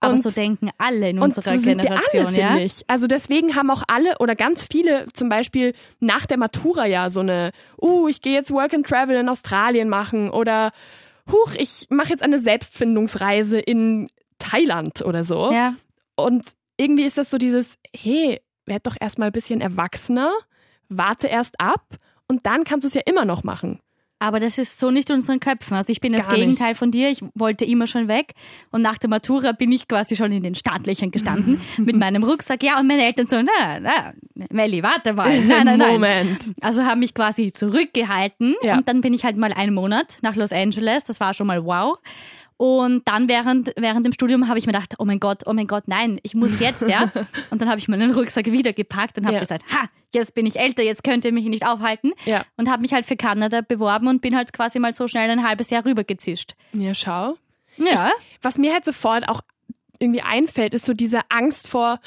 Aber 0.00 0.14
Und- 0.14 0.22
so 0.22 0.30
denken 0.30 0.70
alle 0.78 1.10
in 1.10 1.18
unserer 1.18 1.56
so 1.56 1.62
Generation, 1.62 2.26
alle, 2.26 2.38
ja? 2.38 2.56
ich. 2.56 2.82
Also 2.88 3.06
deswegen 3.06 3.54
haben 3.54 3.70
auch 3.70 3.82
alle 3.86 4.16
oder 4.18 4.34
ganz 4.34 4.66
viele 4.70 5.06
zum 5.12 5.28
Beispiel 5.28 5.74
nach 6.00 6.24
der 6.26 6.38
Matura 6.38 6.86
ja 6.86 7.10
so 7.10 7.20
eine, 7.20 7.50
uh, 7.80 8.08
ich 8.08 8.22
gehe 8.22 8.32
jetzt 8.32 8.50
Work 8.50 8.72
and 8.72 8.86
Travel 8.86 9.16
in 9.16 9.28
Australien 9.28 9.90
machen 9.90 10.30
oder 10.30 10.72
huch, 11.30 11.54
ich 11.56 11.86
mache 11.90 12.08
jetzt 12.08 12.22
eine 12.22 12.38
Selbstfindungsreise 12.38 13.58
in 13.60 14.08
Thailand 14.38 15.02
oder 15.02 15.22
so. 15.22 15.52
Ja. 15.52 15.74
Und 16.16 16.44
irgendwie 16.78 17.04
ist 17.04 17.18
das 17.18 17.30
so 17.30 17.36
dieses, 17.36 17.76
hey, 17.94 18.40
werd 18.64 18.86
doch 18.86 18.96
erstmal 18.98 19.28
ein 19.28 19.32
bisschen 19.32 19.60
erwachsener, 19.60 20.32
warte 20.88 21.26
erst 21.26 21.60
ab 21.60 21.96
und 22.26 22.46
dann 22.46 22.64
kannst 22.64 22.84
du 22.84 22.88
es 22.88 22.94
ja 22.94 23.02
immer 23.04 23.26
noch 23.26 23.44
machen. 23.44 23.80
Aber 24.22 24.38
das 24.38 24.58
ist 24.58 24.78
so 24.78 24.90
nicht 24.90 25.08
in 25.08 25.16
unseren 25.16 25.40
Köpfen. 25.40 25.74
Also 25.76 25.90
ich 25.90 26.00
bin 26.00 26.12
das 26.12 26.26
Gar 26.26 26.34
nicht. 26.34 26.42
Gegenteil 26.42 26.74
von 26.74 26.90
dir. 26.90 27.08
Ich 27.08 27.24
wollte 27.34 27.64
immer 27.64 27.86
schon 27.86 28.06
weg. 28.06 28.34
Und 28.70 28.82
nach 28.82 28.98
der 28.98 29.08
Matura 29.08 29.52
bin 29.52 29.72
ich 29.72 29.88
quasi 29.88 30.14
schon 30.14 30.30
in 30.30 30.42
den 30.42 30.54
Startlöchern 30.54 31.10
gestanden 31.10 31.58
mit 31.78 31.96
meinem 31.96 32.22
Rucksack. 32.22 32.62
Ja, 32.62 32.78
und 32.78 32.86
meine 32.86 33.02
Eltern 33.02 33.26
so, 33.26 33.40
na, 33.40 33.80
na, 33.80 34.12
Melli, 34.50 34.82
warte 34.82 35.14
mal. 35.14 35.30
Nein, 35.40 35.64
nein, 35.64 35.78
nein. 35.78 35.92
Moment. 35.94 36.50
Also 36.60 36.84
haben 36.84 37.00
mich 37.00 37.14
quasi 37.14 37.50
zurückgehalten. 37.50 38.54
Ja. 38.62 38.76
Und 38.76 38.86
dann 38.88 39.00
bin 39.00 39.14
ich 39.14 39.24
halt 39.24 39.38
mal 39.38 39.54
einen 39.54 39.74
Monat 39.74 40.18
nach 40.20 40.36
Los 40.36 40.52
Angeles. 40.52 41.04
Das 41.04 41.18
war 41.18 41.32
schon 41.32 41.46
mal 41.46 41.64
wow. 41.64 41.98
Und 42.62 43.08
dann 43.08 43.26
während, 43.30 43.72
während 43.78 44.04
dem 44.04 44.12
Studium 44.12 44.46
habe 44.46 44.58
ich 44.58 44.66
mir 44.66 44.74
gedacht, 44.74 44.96
oh 44.98 45.06
mein 45.06 45.18
Gott, 45.18 45.44
oh 45.46 45.54
mein 45.54 45.66
Gott, 45.66 45.84
nein, 45.86 46.20
ich 46.22 46.34
muss 46.34 46.60
jetzt, 46.60 46.82
ja. 46.86 47.10
Und 47.50 47.62
dann 47.62 47.70
habe 47.70 47.78
ich 47.78 47.88
meinen 47.88 48.10
Rucksack 48.10 48.52
wieder 48.52 48.74
gepackt 48.74 49.16
und 49.16 49.24
habe 49.24 49.36
Ja. 49.36 49.40
gesagt, 49.40 49.64
ha, 49.72 49.86
jetzt 50.12 50.34
bin 50.34 50.44
ich 50.44 50.58
älter, 50.60 50.82
jetzt 50.82 51.02
könnt 51.02 51.24
ihr 51.24 51.32
mich 51.32 51.46
nicht 51.46 51.64
aufhalten. 51.66 52.12
Ja. 52.26 52.44
Und 52.58 52.68
habe 52.70 52.82
mich 52.82 52.92
halt 52.92 53.06
für 53.06 53.16
Kanada 53.16 53.62
beworben 53.62 54.08
und 54.08 54.20
bin 54.20 54.36
halt 54.36 54.52
quasi 54.52 54.78
mal 54.78 54.92
so 54.92 55.08
schnell 55.08 55.30
ein 55.30 55.42
halbes 55.42 55.70
Jahr 55.70 55.86
rübergezischt. 55.86 56.54
Ja, 56.74 56.92
schau. 56.92 57.36
Ja. 57.78 58.10
Was 58.42 58.58
mir 58.58 58.74
halt 58.74 58.84
sofort 58.84 59.26
auch 59.30 59.40
irgendwie 59.98 60.20
einfällt, 60.20 60.74
ist 60.74 60.84
so 60.84 60.92
diese 60.92 61.20
Angst 61.30 61.66
vor, 61.66 61.98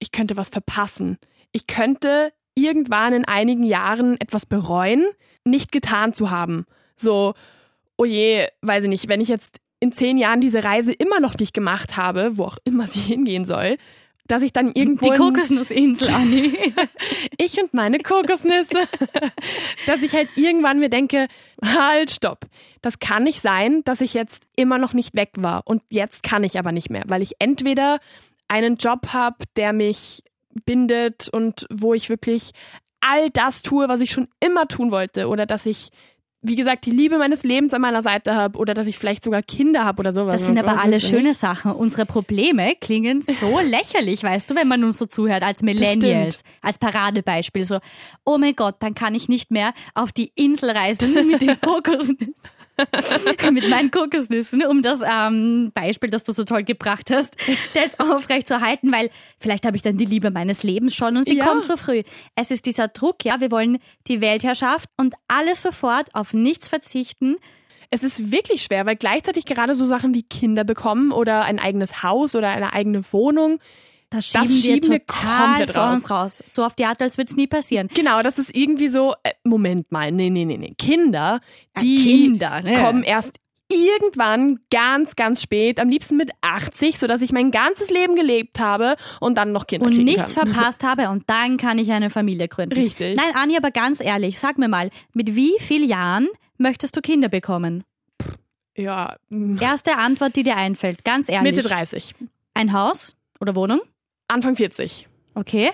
ich 0.00 0.10
könnte 0.10 0.36
was 0.36 0.48
verpassen. 0.48 1.18
Ich 1.52 1.68
könnte 1.68 2.32
irgendwann 2.56 3.12
in 3.12 3.26
einigen 3.26 3.62
Jahren 3.62 4.20
etwas 4.20 4.44
bereuen, 4.44 5.06
nicht 5.44 5.70
getan 5.70 6.14
zu 6.14 6.32
haben. 6.32 6.66
So, 6.96 7.34
oh 7.96 8.04
je, 8.04 8.48
weiß 8.62 8.82
ich 8.82 8.88
nicht, 8.88 9.06
wenn 9.06 9.20
ich 9.20 9.28
jetzt 9.28 9.59
in 9.80 9.92
zehn 9.92 10.16
Jahren 10.18 10.40
diese 10.40 10.62
Reise 10.62 10.92
immer 10.92 11.20
noch 11.20 11.36
nicht 11.38 11.54
gemacht 11.54 11.96
habe, 11.96 12.36
wo 12.36 12.44
auch 12.44 12.58
immer 12.64 12.86
sie 12.86 13.00
hingehen 13.14 13.44
soll, 13.46 13.76
dass 14.26 14.42
ich 14.42 14.52
dann 14.52 14.70
irgendwo 14.74 15.06
Die 15.06 15.10
in- 15.12 15.16
Kokosnussinsel, 15.18 16.08
Anni. 16.10 16.52
ich 17.36 17.60
und 17.60 17.74
meine 17.74 17.98
Kokosnüsse, 17.98 18.78
dass 19.86 20.02
ich 20.02 20.14
halt 20.14 20.28
irgendwann 20.36 20.78
mir 20.78 20.88
denke, 20.88 21.26
halt, 21.64 22.10
stopp. 22.12 22.46
Das 22.82 22.98
kann 23.00 23.24
nicht 23.24 23.40
sein, 23.40 23.82
dass 23.84 24.00
ich 24.00 24.14
jetzt 24.14 24.44
immer 24.56 24.78
noch 24.78 24.92
nicht 24.92 25.16
weg 25.16 25.30
war 25.36 25.62
und 25.66 25.82
jetzt 25.90 26.22
kann 26.22 26.44
ich 26.44 26.58
aber 26.58 26.70
nicht 26.72 26.90
mehr, 26.90 27.02
weil 27.08 27.22
ich 27.22 27.34
entweder 27.40 27.98
einen 28.48 28.76
Job 28.76 29.08
habe, 29.12 29.36
der 29.56 29.72
mich 29.72 30.22
bindet 30.64 31.28
und 31.28 31.66
wo 31.70 31.92
ich 31.94 32.08
wirklich 32.08 32.52
all 33.00 33.30
das 33.30 33.62
tue, 33.62 33.88
was 33.88 34.00
ich 34.00 34.10
schon 34.10 34.28
immer 34.40 34.68
tun 34.68 34.90
wollte 34.90 35.28
oder 35.28 35.46
dass 35.46 35.66
ich 35.66 35.90
wie 36.42 36.56
gesagt, 36.56 36.86
die 36.86 36.90
Liebe 36.90 37.18
meines 37.18 37.42
Lebens 37.42 37.74
an 37.74 37.82
meiner 37.82 38.00
Seite 38.00 38.34
habe 38.34 38.58
oder 38.58 38.72
dass 38.72 38.86
ich 38.86 38.98
vielleicht 38.98 39.24
sogar 39.24 39.42
Kinder 39.42 39.84
habe 39.84 40.00
oder 40.00 40.12
sowas. 40.12 40.36
Das 40.36 40.46
sind 40.46 40.58
aber 40.58 40.80
alle 40.80 40.98
schöne 40.98 41.34
Sachen. 41.34 41.72
Unsere 41.72 42.06
Probleme 42.06 42.76
klingen 42.80 43.20
so 43.20 43.60
lächerlich, 43.64 44.22
weißt 44.22 44.50
du, 44.50 44.54
wenn 44.54 44.66
man 44.66 44.82
uns 44.82 44.98
so 44.98 45.04
zuhört, 45.04 45.42
als 45.42 45.62
Millennials, 45.62 46.42
als 46.62 46.78
Paradebeispiel. 46.78 47.64
So, 47.64 47.78
oh 48.24 48.38
mein 48.38 48.56
Gott, 48.56 48.76
dann 48.80 48.94
kann 48.94 49.14
ich 49.14 49.28
nicht 49.28 49.50
mehr 49.50 49.74
auf 49.94 50.12
die 50.12 50.32
Insel 50.34 50.70
reisen 50.70 51.12
mit 51.30 51.42
den 51.42 51.60
Kokosnüssen. 51.60 52.34
mit 53.52 53.68
meinen 53.68 53.90
Kokosnüssen, 53.90 54.64
um 54.66 54.82
das 54.82 55.00
ähm, 55.06 55.70
Beispiel, 55.74 56.10
das 56.10 56.24
du 56.24 56.32
so 56.32 56.44
toll 56.44 56.64
gebracht 56.64 57.10
hast, 57.10 57.36
das 57.74 57.98
aufrecht 58.00 58.48
zu 58.48 58.54
erhalten, 58.54 58.92
weil 58.92 59.10
vielleicht 59.38 59.64
habe 59.66 59.76
ich 59.76 59.82
dann 59.82 59.96
die 59.96 60.04
Liebe 60.04 60.30
meines 60.30 60.62
Lebens 60.62 60.94
schon 60.94 61.16
und 61.16 61.24
sie 61.24 61.36
Ja. 61.36 61.46
kommt 61.46 61.64
so 61.64 61.76
früh. 61.76 62.02
Es 62.34 62.50
ist 62.50 62.66
dieser 62.66 62.88
Druck, 62.88 63.24
ja, 63.24 63.40
wir 63.40 63.50
wollen 63.50 63.78
die 64.08 64.20
Weltherrschaft 64.20 64.88
und 64.96 65.14
alles 65.28 65.62
sofort 65.62 66.14
auf 66.14 66.32
nichts 66.32 66.68
verzichten. 66.68 67.36
Es 67.90 68.02
ist 68.04 68.30
wirklich 68.30 68.62
schwer, 68.62 68.86
weil 68.86 68.96
gleichzeitig 68.96 69.46
gerade 69.46 69.74
so 69.74 69.84
Sachen 69.84 70.14
wie 70.14 70.22
Kinder 70.22 70.62
bekommen 70.64 71.10
oder 71.10 71.42
ein 71.44 71.58
eigenes 71.58 72.02
Haus 72.04 72.36
oder 72.36 72.48
eine 72.48 72.72
eigene 72.72 73.02
Wohnung. 73.12 73.58
Das 74.10 74.26
schieben, 74.26 74.42
Das 74.44 74.52
schieben 74.60 74.82
wir 74.84 74.90
wir 74.98 75.06
total 75.06 75.46
komplett 75.46 75.70
vor 75.70 75.82
raus. 75.84 75.94
uns 75.94 76.10
raus. 76.10 76.42
So 76.46 76.64
auf 76.64 76.74
die 76.74 76.84
Art, 76.84 77.00
als 77.00 77.16
würde 77.16 77.30
es 77.30 77.36
nie 77.36 77.46
passieren. 77.46 77.88
Genau, 77.94 78.22
das 78.22 78.38
ist 78.38 78.54
irgendwie 78.54 78.88
so, 78.88 79.14
äh, 79.22 79.30
Moment 79.44 79.90
mal, 79.92 80.10
nee, 80.12 80.30
nee, 80.30 80.44
nee, 80.44 80.58
nee. 80.58 80.74
Kinder, 80.76 81.40
Ja, 81.76 81.82
die 81.82 82.02
Kinder, 82.04 82.60
ne? 82.60 82.74
kommen 82.82 83.02
erst 83.04 83.36
irgendwann 83.72 84.58
ganz, 84.70 85.14
ganz 85.14 85.40
spät, 85.42 85.78
am 85.78 85.88
liebsten 85.88 86.16
mit 86.16 86.30
80, 86.40 86.98
sodass 86.98 87.20
ich 87.20 87.30
mein 87.30 87.52
ganzes 87.52 87.88
Leben 87.90 88.16
gelebt 88.16 88.58
habe 88.58 88.96
und 89.20 89.38
dann 89.38 89.50
noch 89.50 89.68
Kinder 89.68 89.86
und 89.86 89.96
nichts 89.96 90.34
kann. 90.34 90.48
verpasst 90.52 90.82
habe 90.82 91.08
und 91.10 91.30
dann 91.30 91.56
kann 91.56 91.78
ich 91.78 91.92
eine 91.92 92.10
Familie 92.10 92.48
gründen. 92.48 92.74
Richtig. 92.74 93.16
Nein, 93.16 93.32
Anni, 93.34 93.56
aber 93.56 93.70
ganz 93.70 94.00
ehrlich, 94.00 94.40
sag 94.40 94.58
mir 94.58 94.66
mal, 94.68 94.90
mit 95.12 95.36
wie 95.36 95.52
vielen 95.60 95.88
Jahren 95.88 96.26
möchtest 96.58 96.96
du 96.96 97.00
Kinder 97.00 97.28
bekommen? 97.28 97.84
Ja, 98.76 99.16
Erste 99.60 99.96
Antwort, 99.96 100.34
die 100.36 100.42
dir 100.42 100.56
einfällt, 100.56 101.04
ganz 101.04 101.28
ehrlich. 101.28 101.54
Mitte 101.54 101.68
30, 101.68 102.14
Ein 102.54 102.72
Haus 102.72 103.16
oder 103.40 103.54
Wohnung? 103.54 103.80
Anfang 104.30 104.56
40. 104.56 105.08
Okay. 105.34 105.70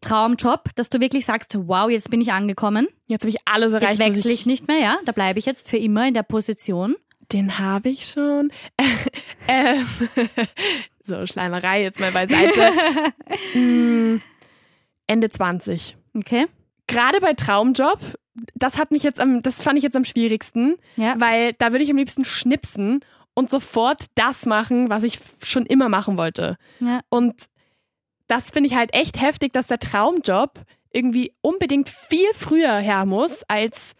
Traumjob, 0.00 0.70
dass 0.76 0.88
du 0.88 1.00
wirklich 1.00 1.26
sagst, 1.26 1.54
wow, 1.58 1.90
jetzt 1.90 2.10
bin 2.10 2.20
ich 2.20 2.32
angekommen. 2.32 2.88
Jetzt 3.06 3.22
habe 3.22 3.30
ich 3.30 3.36
alles 3.44 3.72
erreicht. 3.72 3.98
Jetzt 3.98 3.98
wechsle 3.98 4.32
ich 4.32 4.46
nicht 4.46 4.66
mehr, 4.66 4.78
ja? 4.78 4.98
Da 5.04 5.12
bleibe 5.12 5.38
ich 5.38 5.46
jetzt 5.46 5.68
für 5.68 5.76
immer 5.76 6.08
in 6.08 6.14
der 6.14 6.22
Position. 6.22 6.96
Den 7.32 7.58
habe 7.58 7.90
ich 7.90 8.06
schon. 8.06 8.50
ähm, 9.48 9.86
so, 11.04 11.26
Schleimerei 11.26 11.82
jetzt 11.82 12.00
mal 12.00 12.12
beiseite. 12.12 12.70
Mm, 13.54 14.20
Ende 15.06 15.30
20. 15.30 15.96
Okay. 16.16 16.46
Gerade 16.86 17.20
bei 17.20 17.32
Traumjob, 17.34 17.98
das 18.54 18.78
hat 18.78 18.90
mich 18.90 19.02
jetzt 19.02 19.18
am, 19.20 19.42
das 19.42 19.62
fand 19.62 19.78
ich 19.78 19.84
jetzt 19.84 19.96
am 19.96 20.04
schwierigsten, 20.04 20.76
Ja. 20.96 21.14
weil 21.18 21.52
da 21.54 21.72
würde 21.72 21.84
ich 21.84 21.90
am 21.90 21.96
liebsten 21.96 22.24
schnipsen 22.24 23.00
und 23.34 23.50
sofort 23.50 24.06
das 24.14 24.46
machen, 24.46 24.88
was 24.90 25.02
ich 25.02 25.18
schon 25.42 25.66
immer 25.66 25.88
machen 25.88 26.16
wollte. 26.16 26.56
Ja. 26.80 27.00
Und 27.08 27.34
das 28.30 28.50
finde 28.50 28.68
ich 28.68 28.76
halt 28.76 28.94
echt 28.94 29.20
heftig, 29.20 29.52
dass 29.52 29.66
der 29.66 29.78
Traumjob 29.78 30.60
irgendwie 30.92 31.32
unbedingt 31.40 31.88
viel 31.88 32.32
früher 32.32 32.76
her 32.76 33.04
muss 33.04 33.42
als 33.48 33.94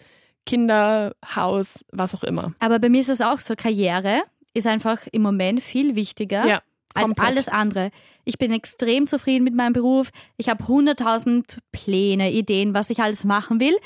Kinder, 0.47 1.15
Haus, 1.35 1.85
was 1.93 2.15
auch 2.15 2.23
immer. 2.23 2.55
Aber 2.61 2.79
bei 2.79 2.89
mir 2.89 3.01
ist 3.01 3.09
es 3.09 3.21
auch 3.21 3.39
so, 3.39 3.55
Karriere 3.57 4.23
ist 4.55 4.67
einfach 4.67 5.07
im 5.13 5.23
Moment 5.23 5.61
viel 5.61 5.95
wichtiger 5.97 6.47
Ja, 6.47 6.63
als 6.95 7.13
alles 7.19 7.49
andere. 7.49 7.91
Ich 8.25 8.39
bin 8.39 8.53
extrem 8.53 9.07
zufrieden 9.07 9.45
mit 9.45 9.55
meinem 9.55 9.73
Beruf. 9.73 10.11
Ich 10.37 10.49
habe 10.49 10.67
hunderttausend 10.67 11.59
Pläne, 11.73 12.33
Ideen, 12.33 12.75
was 12.75 12.91
ich 12.91 13.01
alles 13.01 13.25
machen 13.25 13.61
will. 13.61 13.77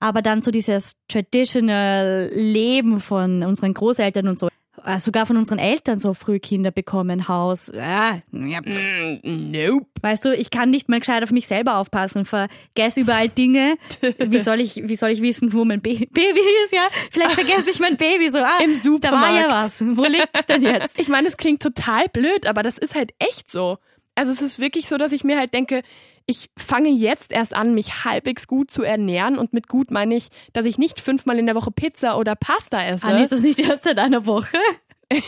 Aber 0.00 0.22
dann 0.22 0.40
so 0.40 0.50
dieses 0.50 0.96
traditional 1.08 2.30
Leben 2.34 3.00
von 3.00 3.42
unseren 3.42 3.74
Großeltern 3.74 4.28
und 4.28 4.38
so, 4.38 4.48
sogar 4.98 5.26
von 5.26 5.36
unseren 5.36 5.58
Eltern 5.58 5.98
so 5.98 6.14
früh 6.14 6.38
Kinder 6.38 6.70
bekommen, 6.70 7.26
Haus. 7.28 7.68
Äh, 7.70 7.78
ja. 7.80 8.20
Mm, 8.32 9.50
Nope. 9.50 9.86
Weißt 10.02 10.24
du, 10.24 10.34
ich 10.34 10.50
kann 10.50 10.70
nicht 10.70 10.88
mal 10.88 11.00
gescheit 11.00 11.22
auf 11.22 11.30
mich 11.30 11.46
selber 11.46 11.76
aufpassen, 11.78 12.24
vergesse 12.24 13.00
überall 13.00 13.28
Dinge. 13.28 13.76
Wie 14.18 14.38
soll 14.38 14.60
ich, 14.60 14.76
wie 14.86 14.96
soll 14.96 15.10
ich 15.10 15.22
wissen, 15.22 15.52
wo 15.52 15.64
mein 15.64 15.80
Ba- 15.80 15.90
Baby 16.10 16.40
ist, 16.64 16.72
ja? 16.74 16.88
Vielleicht 17.10 17.32
vergesse 17.34 17.70
ich 17.70 17.80
mein 17.80 17.96
Baby 17.96 18.28
so. 18.28 18.38
Ah, 18.38 18.58
Im 18.62 18.72
Da 19.00 19.12
war 19.12 19.34
ja 19.34 19.42
Supermarkt. 19.44 19.50
was. 19.52 19.84
Wo 19.96 20.04
liegt's 20.04 20.46
denn 20.46 20.62
jetzt? 20.62 20.98
Ich 21.04 21.08
meine, 21.08 21.28
es 21.28 21.36
klingt 21.36 21.62
total 21.62 22.08
blöd, 22.08 22.46
aber 22.46 22.62
das 22.62 22.76
ist 22.78 22.94
halt 22.94 23.12
echt 23.18 23.50
so. 23.50 23.78
Also 24.14 24.30
es 24.32 24.42
ist 24.42 24.58
wirklich 24.58 24.88
so, 24.88 24.96
dass 24.98 25.12
ich 25.12 25.24
mir 25.24 25.38
halt 25.38 25.54
denke, 25.54 25.82
ich 26.26 26.48
fange 26.56 26.88
jetzt 26.90 27.32
erst 27.32 27.54
an, 27.54 27.74
mich 27.74 28.04
halbwegs 28.04 28.46
gut 28.46 28.70
zu 28.70 28.82
ernähren 28.82 29.36
und 29.38 29.52
mit 29.52 29.68
gut 29.68 29.90
meine 29.90 30.14
ich, 30.16 30.28
dass 30.52 30.64
ich 30.64 30.78
nicht 30.78 31.00
fünfmal 31.00 31.38
in 31.38 31.46
der 31.46 31.54
Woche 31.54 31.70
Pizza 31.70 32.16
oder 32.16 32.34
Pasta 32.34 32.82
esse. 32.82 33.06
Anni, 33.06 33.22
ist 33.22 33.32
das 33.32 33.42
nicht 33.42 33.58
erst 33.60 33.84
seit 33.84 33.98
einer 33.98 34.24
Woche? 34.26 34.56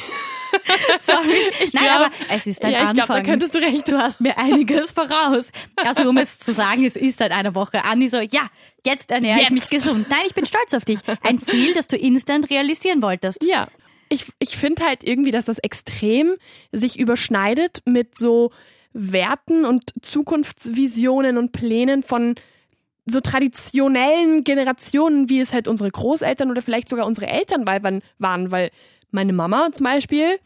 Sorry. 0.99 1.35
Ich 1.62 1.73
Nein, 1.75 1.85
glaub- 1.85 1.97
aber 1.97 2.11
es 2.31 2.47
ist 2.47 2.65
ein 2.65 2.73
ja, 2.73 2.79
ich 2.79 2.95
glaube, 2.95 2.97
da 2.97 3.03
Anfang. 3.15 3.23
könntest 3.25 3.55
du 3.55 3.59
recht. 3.59 3.88
du 3.88 3.99
hast 3.99 4.21
mir 4.21 4.38
einiges 4.38 4.93
voraus. 4.93 5.53
Also 5.76 6.09
um 6.09 6.17
es 6.17 6.38
zu 6.38 6.53
sagen, 6.53 6.85
es 6.85 6.97
ist 6.97 7.19
seit 7.19 7.33
einer 7.33 7.55
Woche. 7.55 7.85
Anni 7.85 8.09
so, 8.09 8.19
ja, 8.19 8.49
jetzt 8.85 9.11
ernähre 9.11 9.37
ich 9.41 9.50
Jetzt. 9.50 9.53
mich 9.53 9.69
gesund. 9.69 10.07
Nein, 10.09 10.21
ich 10.26 10.35
bin 10.35 10.47
stolz 10.47 10.73
auf 10.75 10.85
dich. 10.85 11.00
Ein 11.23 11.38
Ziel, 11.38 11.75
das 11.75 11.88
du 11.88 11.97
instant 11.97 12.50
realisieren 12.50 13.03
wolltest. 13.03 13.45
Ja. 13.45 13.69
Ich, 14.09 14.26
ich 14.38 14.57
finde 14.57 14.85
halt 14.85 15.05
irgendwie, 15.05 15.33
dass 15.33 15.45
das 15.47 15.59
extrem 15.59 16.37
sich 16.73 16.99
überschneidet 16.99 17.83
mit 17.85 18.17
so 18.17 18.53
Werten 18.97 19.65
und 19.65 19.93
Zukunftsvisionen 20.03 21.37
und 21.37 21.53
Plänen 21.53 22.03
von 22.03 22.35
so 23.05 23.21
traditionellen 23.21 24.43
Generationen, 24.43 25.29
wie 25.29 25.41
es 25.41 25.53
halt 25.53 25.69
unsere 25.69 25.91
Großeltern 25.91 26.50
oder 26.50 26.62
vielleicht 26.62 26.88
sogar 26.88 27.07
unsere 27.07 27.26
Eltern 27.29 27.67
waren, 27.67 28.50
weil 28.50 28.71
meine 29.11 29.33
Mama 29.33 29.69
zum 29.73 29.85
Beispiel, 29.85 30.38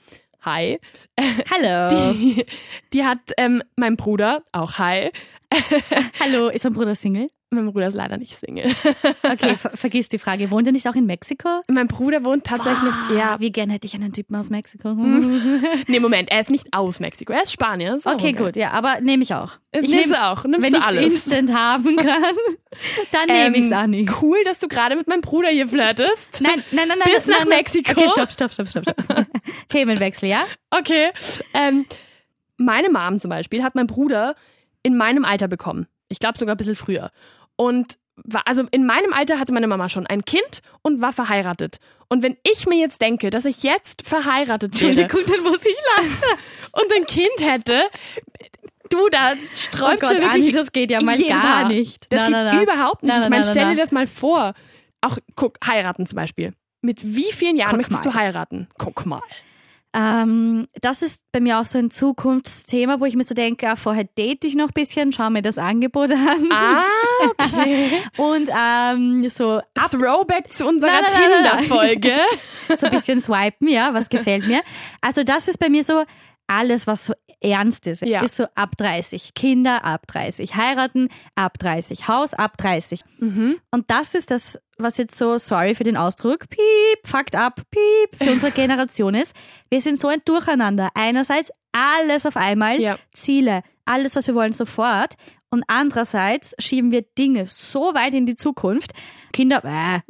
hi, 0.45 0.78
Hallo. 1.50 1.88
die, 1.95 2.45
die 2.92 3.04
hat 3.04 3.21
ähm, 3.38 3.62
mein 3.76 3.97
Bruder, 3.97 4.42
auch 4.52 4.78
hi, 4.78 5.11
Hallo, 6.21 6.49
ist 6.49 6.64
dein 6.64 6.75
Bruder 6.75 6.95
Single? 6.95 7.30
Mein 7.50 7.66
Bruder 7.73 7.88
ist 7.88 7.95
leider 7.95 8.16
nicht 8.16 8.38
Single. 8.38 8.73
Okay, 9.23 9.57
ver 9.57 9.71
vergiss 9.75 10.09
die 10.09 10.19
Frage. 10.19 10.50
Wohnt 10.50 10.66
er 10.66 10.73
nicht 10.73 10.88
auch 10.88 10.95
in 10.95 11.07
Mexiko? 11.07 11.62
mein 11.69 11.88
Bruder 11.88 12.25
wohnt 12.25 12.45
tatsächlich, 12.45 12.95
ja, 13.16 13.40
Wie 13.40 13.50
gerne 13.50 13.73
hätte 13.73 13.87
ich 13.87 13.95
einen 13.95 14.12
Typen 14.12 14.37
aus 14.37 14.50
Mexiko. 14.50 14.95
nee, 15.88 15.99
Moment, 16.00 16.30
er 16.30 16.40
ist 16.40 16.50
nicht 16.50 16.69
aus 16.73 17.00
Mexiko, 17.00 17.33
er 17.33 17.42
ist 17.42 17.52
Spanier. 17.52 17.97
ist 17.97 18.07
Okay, 18.07 18.33
gut, 18.33 18.57
ja, 18.57 18.71
aber 18.71 19.00
nehme 19.00 19.23
ich 19.25 19.35
auch. 19.35 19.52
Ich 19.73 19.83
nimmst 19.83 19.97
nehm- 19.97 20.11
du 20.11 20.23
auch, 20.23 20.45
nimmst 20.45 20.62
Wenn 20.62 20.73
du 20.73 20.78
ich 20.78 20.85
es 20.85 20.88
alles. 20.88 21.12
instant 21.12 21.54
haben 21.54 21.97
kann, 21.97 22.35
dann 23.12 23.26
nehme 23.26 23.57
ich 23.59 23.66
es 23.66 23.73
an. 23.73 23.92
Ähm, 23.92 24.09
Cool, 24.21 24.38
dass 24.45 24.59
du 24.59 24.69
gerade 24.69 24.95
mit 24.97 25.09
meinem 25.09 25.21
Bruder 25.21 25.49
hier 25.49 25.66
flirtest. 25.66 26.40
Nein, 26.40 26.62
nein, 26.73 26.88
nein, 26.88 26.99
nein. 26.99 27.09
Bis 27.14 27.26
nein, 27.26 27.37
nach 27.38 27.47
nein. 27.47 27.59
Mexiko. 27.59 27.92
Okay, 27.92 28.09
stopp, 28.09 28.30
stopp, 28.33 28.52
stopp, 28.52 28.69
stopp, 28.69 28.85
stopp. 28.85 29.26
Themenwechsel, 29.69 30.28
ja? 30.28 30.45
Okay. 30.71 31.11
Ähm, 31.54 31.87
meine 32.57 32.90
Mom 32.90 33.19
zum 33.21 33.28
Beispiel 33.30 33.62
hat 33.62 33.75
mein 33.75 33.87
Bruder 33.87 34.35
in 34.83 34.97
meinem 34.97 35.25
Alter 35.25 35.49
bekommen. 35.49 35.87
Ich 36.09 36.19
glaube 36.19 36.37
sogar 36.38 36.54
ein 36.54 36.59
bisschen 36.59 36.75
früher. 36.75 37.11
Und 37.60 37.98
war, 38.16 38.46
also 38.46 38.64
in 38.70 38.86
meinem 38.86 39.12
Alter 39.12 39.38
hatte 39.38 39.52
meine 39.52 39.66
Mama 39.66 39.90
schon 39.90 40.06
ein 40.06 40.24
Kind 40.24 40.60
und 40.80 41.02
war 41.02 41.12
verheiratet. 41.12 41.76
Und 42.08 42.22
wenn 42.22 42.38
ich 42.42 42.66
mir 42.66 42.78
jetzt 42.78 43.02
denke, 43.02 43.28
dass 43.28 43.44
ich 43.44 43.62
jetzt 43.62 44.00
verheiratet 44.00 44.80
wäre 44.80 44.94
dann 45.06 45.42
muss 45.42 45.60
ich 45.66 45.76
lachen. 45.96 46.38
und 46.72 46.90
ein 46.90 47.04
Kind 47.04 47.38
hätte, 47.40 47.82
du, 48.88 49.10
da 49.10 49.34
Oh 49.34 49.36
sträubt 49.54 50.00
Gott, 50.00 50.10
wirklich 50.12 50.32
Anni, 50.32 50.52
das 50.52 50.72
geht 50.72 50.90
ja 50.90 51.02
mal 51.02 51.18
gar 51.18 51.68
nicht. 51.68 52.06
Das 52.08 52.30
Na, 52.30 52.50
geht 52.50 52.60
na, 52.60 52.62
überhaupt 52.62 53.02
nicht. 53.02 53.14
Na, 53.14 53.24
ich 53.24 53.28
meine, 53.28 53.44
stell 53.44 53.68
dir 53.68 53.76
das 53.76 53.92
mal 53.92 54.06
vor. 54.06 54.54
Auch, 55.02 55.18
guck, 55.36 55.58
heiraten 55.66 56.06
zum 56.06 56.16
Beispiel. 56.16 56.54
Mit 56.80 57.02
wie 57.04 57.30
vielen 57.30 57.56
Jahren 57.56 57.72
Guck 57.72 57.90
möchtest 57.90 58.06
mal. 58.06 58.10
du 58.10 58.16
heiraten? 58.18 58.68
Guck 58.78 59.04
mal. 59.04 59.20
Ähm, 59.92 60.68
das 60.80 61.02
ist 61.02 61.23
bei 61.32 61.40
mir 61.40 61.59
auch 61.59 61.66
so 61.66 61.78
ein 61.78 61.90
Zukunftsthema, 61.90 63.00
wo 63.00 63.06
ich 63.06 63.16
mir 63.16 63.25
so 63.25 63.35
denke, 63.35 63.68
ah, 63.68 63.76
vorher 63.76 64.04
date 64.04 64.44
ich 64.44 64.54
noch 64.54 64.68
ein 64.68 64.73
bisschen, 64.75 65.12
schau 65.12 65.30
mir 65.30 65.42
das 65.42 65.59
Angebot 65.59 66.12
an. 66.12 66.49
Ah, 66.52 66.85
okay. 67.28 67.88
Und 68.16 68.49
ähm, 68.56 69.28
so 69.30 69.61
Throwback 69.75 70.52
zu 70.52 70.66
unserer. 70.66 71.04
Tinder-Folge. 71.06 72.14
so 72.76 72.87
ein 72.87 72.92
bisschen 72.92 73.20
swipen, 73.20 73.68
ja, 73.68 73.92
was 73.92 74.09
gefällt 74.09 74.47
mir. 74.47 74.62
Also 75.00 75.25
das 75.25 75.49
ist 75.49 75.59
bei 75.59 75.68
mir 75.68 75.82
so 75.82 76.04
alles, 76.47 76.87
was 76.87 77.06
so 77.06 77.14
ernst 77.40 77.87
ist, 77.87 78.02
Ja. 78.02 78.23
ist 78.23 78.37
so 78.37 78.44
ab 78.54 78.76
30. 78.76 79.35
Kinder 79.35 79.85
ab 79.85 80.06
30, 80.09 80.56
heiraten 80.56 81.09
ab 81.35 81.59
30, 81.59 82.09
Haus 82.09 82.35
ab 82.35 82.56
30. 82.59 83.00
Mhm. 83.18 83.56
Und 83.70 83.90
das 83.90 84.14
ist 84.14 84.30
das, 84.30 84.59
was 84.82 84.96
jetzt 84.99 85.16
so, 85.16 85.38
sorry 85.38 85.75
für 85.75 85.84
den 85.84 85.96
Ausdruck, 85.96 86.49
piep, 86.49 86.99
fucked 87.06 87.34
up, 87.37 87.60
piep, 87.70 88.16
für 88.22 88.32
unsere 88.32 88.52
Generation 88.52 89.14
ist. 89.14 89.34
Wir 89.68 89.80
sind 89.80 89.99
so 89.99 90.08
ein 90.08 90.20
Durcheinander. 90.25 90.90
Einerseits 90.94 91.50
alles 91.72 92.26
auf 92.26 92.37
einmal, 92.37 92.80
Ja. 92.80 92.99
Ziele, 93.12 93.62
alles, 93.84 94.16
was 94.16 94.26
wir 94.26 94.34
wollen, 94.34 94.52
sofort. 94.52 95.14
Und 95.52 95.64
andererseits 95.66 96.54
schieben 96.58 96.92
wir 96.92 97.02
Dinge 97.18 97.44
so 97.46 97.92
weit 97.94 98.14
in 98.14 98.25
die 98.26 98.37
Zukunft. 98.37 98.92
Kinder, 99.32 99.62
äh, 99.64 100.00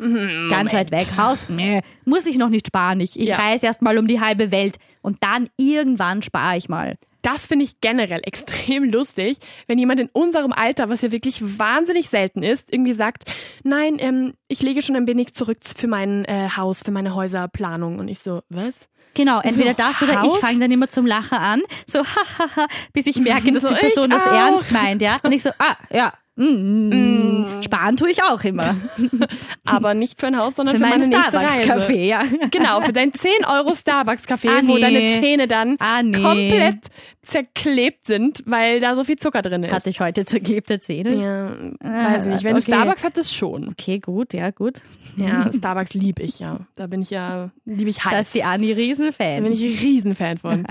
ganz 0.50 0.73
weit 0.75 0.91
weg. 0.91 1.07
Haus, 1.17 1.49
nee, 1.49 1.81
muss 2.05 2.27
ich 2.27 2.37
noch 2.39 2.49
nicht 2.50 2.67
sparen. 2.67 3.00
Ich, 3.00 3.19
ich 3.19 3.29
Ja. 3.29 3.37
reise 3.37 3.67
erst 3.67 3.81
mal 3.83 3.97
um 3.99 4.07
die 4.07 4.21
halbe 4.21 4.50
Welt 4.50 4.77
und 5.03 5.23
dann 5.23 5.49
irgendwann 5.57 6.21
spare 6.23 6.57
ich 6.59 6.69
mal. 6.69 6.97
Das 7.23 7.47
finde 7.47 7.65
ich 7.65 7.81
generell 7.81 8.21
extrem 8.25 8.85
lustig, 8.85 9.39
wenn 9.67 9.79
jemand 9.79 10.00
in 10.00 10.09
unserem 10.12 10.53
Alter, 10.53 10.89
was 10.89 11.03
ja 11.03 11.12
wirklich 11.12 11.59
wahnsinnig 11.59 12.09
selten 12.09 12.43
ist, 12.43 12.73
irgendwie 12.73 12.93
sagt, 12.93 13.25
nein, 13.62 13.97
ähm, 13.99 14.35
ich 14.49 14.62
lege 14.62 14.83
schon 14.83 14.97
ein 14.97 15.07
wenig 15.07 15.35
zurück 15.35 15.59
für 15.65 15.87
mein 15.87 16.25
äh, 16.25 16.49
Haus, 16.57 16.83
für 16.83 16.91
meine 16.91 17.15
Häuserplanung. 17.15 17.99
Und 17.99 18.09
ich 18.09 18.19
so, 18.21 18.43
was? 18.49 18.89
Genau, 19.15 19.41
entweder 19.41 19.71
So, 19.71 19.77
das 19.77 20.03
oder 20.03 20.23
Haus? 20.23 20.35
ich 20.37 20.41
fange 20.41 20.61
dann 20.61 20.71
immer 20.71 20.89
zum 20.89 21.05
Lachen 21.05 21.37
an, 21.39 21.62
so 21.87 21.99
hahaha, 22.39 22.67
bis 22.93 23.07
ich 23.07 23.19
merke, 23.19 23.50
dass 23.53 23.62
So, 23.62 23.69
die 23.69 23.75
Person 23.81 24.11
das 24.11 24.27
auch. 24.27 24.33
ernst 24.33 24.71
meint, 24.73 25.03
ja. 25.03 25.19
Und 25.23 25.33
ich 25.33 25.43
so, 25.43 25.50
ah, 25.59 25.77
ja, 25.91 26.12
Mm, 26.37 27.61
Sparen 27.63 27.97
tue 27.97 28.11
ich 28.11 28.23
auch 28.23 28.43
immer. 28.45 28.75
Aber 29.67 29.95
nicht 29.95 30.21
für 30.21 30.29
ein 30.29 30.37
Haus, 30.39 30.57
sondern 30.57 30.77
Für 30.79 30.85
für, 30.85 30.91
meine. 30.91 31.07
Starbucks-Kaffee, 31.07 32.07
ja. 32.09 32.23
Genau, 32.51 32.81
für 32.81 32.93
dein 32.93 33.13
10 33.13 33.45
Euro 33.47 33.75
Starbucks-Kaffee, 33.75 34.49
Ah, 34.49 34.61
wo 34.65 34.75
nee. 34.75 34.81
deine 34.81 35.21
Zähne 35.21 35.49
dann 35.49 35.77
Ah, 35.79 36.03
nee. 36.03 36.23
komplett 36.23 36.87
zerklebt 37.23 38.05
sind, 38.07 38.43
weil 38.47 38.81
da 38.81 38.95
so 38.95 39.05
viel 39.05 39.17
Zucker 39.17 39.43
drin 39.43 39.63
ist. 39.65 39.73
Hatte 39.73 39.91
ich 39.91 40.01
heute 40.01 40.25
zerklebte 40.25 40.79
Zähne? 40.81 41.15
ja, 41.15 42.13
weiß 42.13 42.27
ich 42.27 42.33
nicht. 42.33 42.45
Wenn 42.45 42.57
okay. 42.57 42.65
du 42.65 42.73
Starbucks 42.73 43.05
hattest, 43.05 43.35
schon. 43.35 43.69
Okay, 43.69 43.99
gut, 43.99 44.33
ja, 44.33 44.51
gut. 44.51 44.81
Ja, 45.17 45.51
Starbucks 45.57 45.95
liebe 45.95 46.23
ich, 46.23 46.39
ja. 46.41 46.61
Da 46.77 46.87
bin 46.87 47.03
ich 47.03 47.11
ja, 47.11 47.51
liebe 47.67 47.91
ich 47.91 48.05
heiß. 48.05 48.13
Da 48.13 48.21
ist 48.21 48.35
die 48.35 48.45
Anni 48.45 48.69
Da 48.69 48.75
bin 48.75 48.85
Riesenfan. 48.85 49.53
ich 49.53 49.63
ein 49.63 49.79
Riesenfan 49.79 50.39
von. 50.39 50.67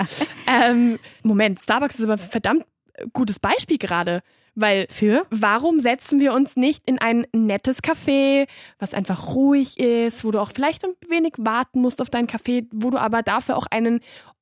ähm, 0.47 0.97
Moment, 1.23 1.59
Starbucks 1.59 1.95
ist 1.99 2.03
aber 2.05 2.13
ein 2.13 2.19
verdammt 2.19 2.65
gutes 3.13 3.39
Beispiel 3.39 3.77
gerade. 3.77 4.21
Weil 4.59 4.87
Für? 4.89 5.25
warum 5.29 5.79
setzen 5.79 6.19
wir 6.19 6.33
uns 6.33 6.55
nicht 6.55 6.83
in 6.85 6.99
ein 6.99 7.25
nettes 7.33 7.81
Café, 7.83 8.47
was 8.77 8.93
einfach 8.93 9.33
ruhig 9.33 9.79
ist, 9.79 10.23
wo 10.23 10.31
du 10.31 10.39
auch 10.39 10.51
vielleicht 10.51 10.83
ein 10.85 10.91
wenig 11.07 11.33
warten 11.37 11.81
musst 11.81 12.01
auf 12.01 12.09
deinen 12.09 12.27
Kaffee, 12.27 12.67
wo 12.71 12.89
du 12.89 12.97
aber 12.97 13.21
dafür 13.23 13.57
auch 13.57 13.67
einen 13.69 14.01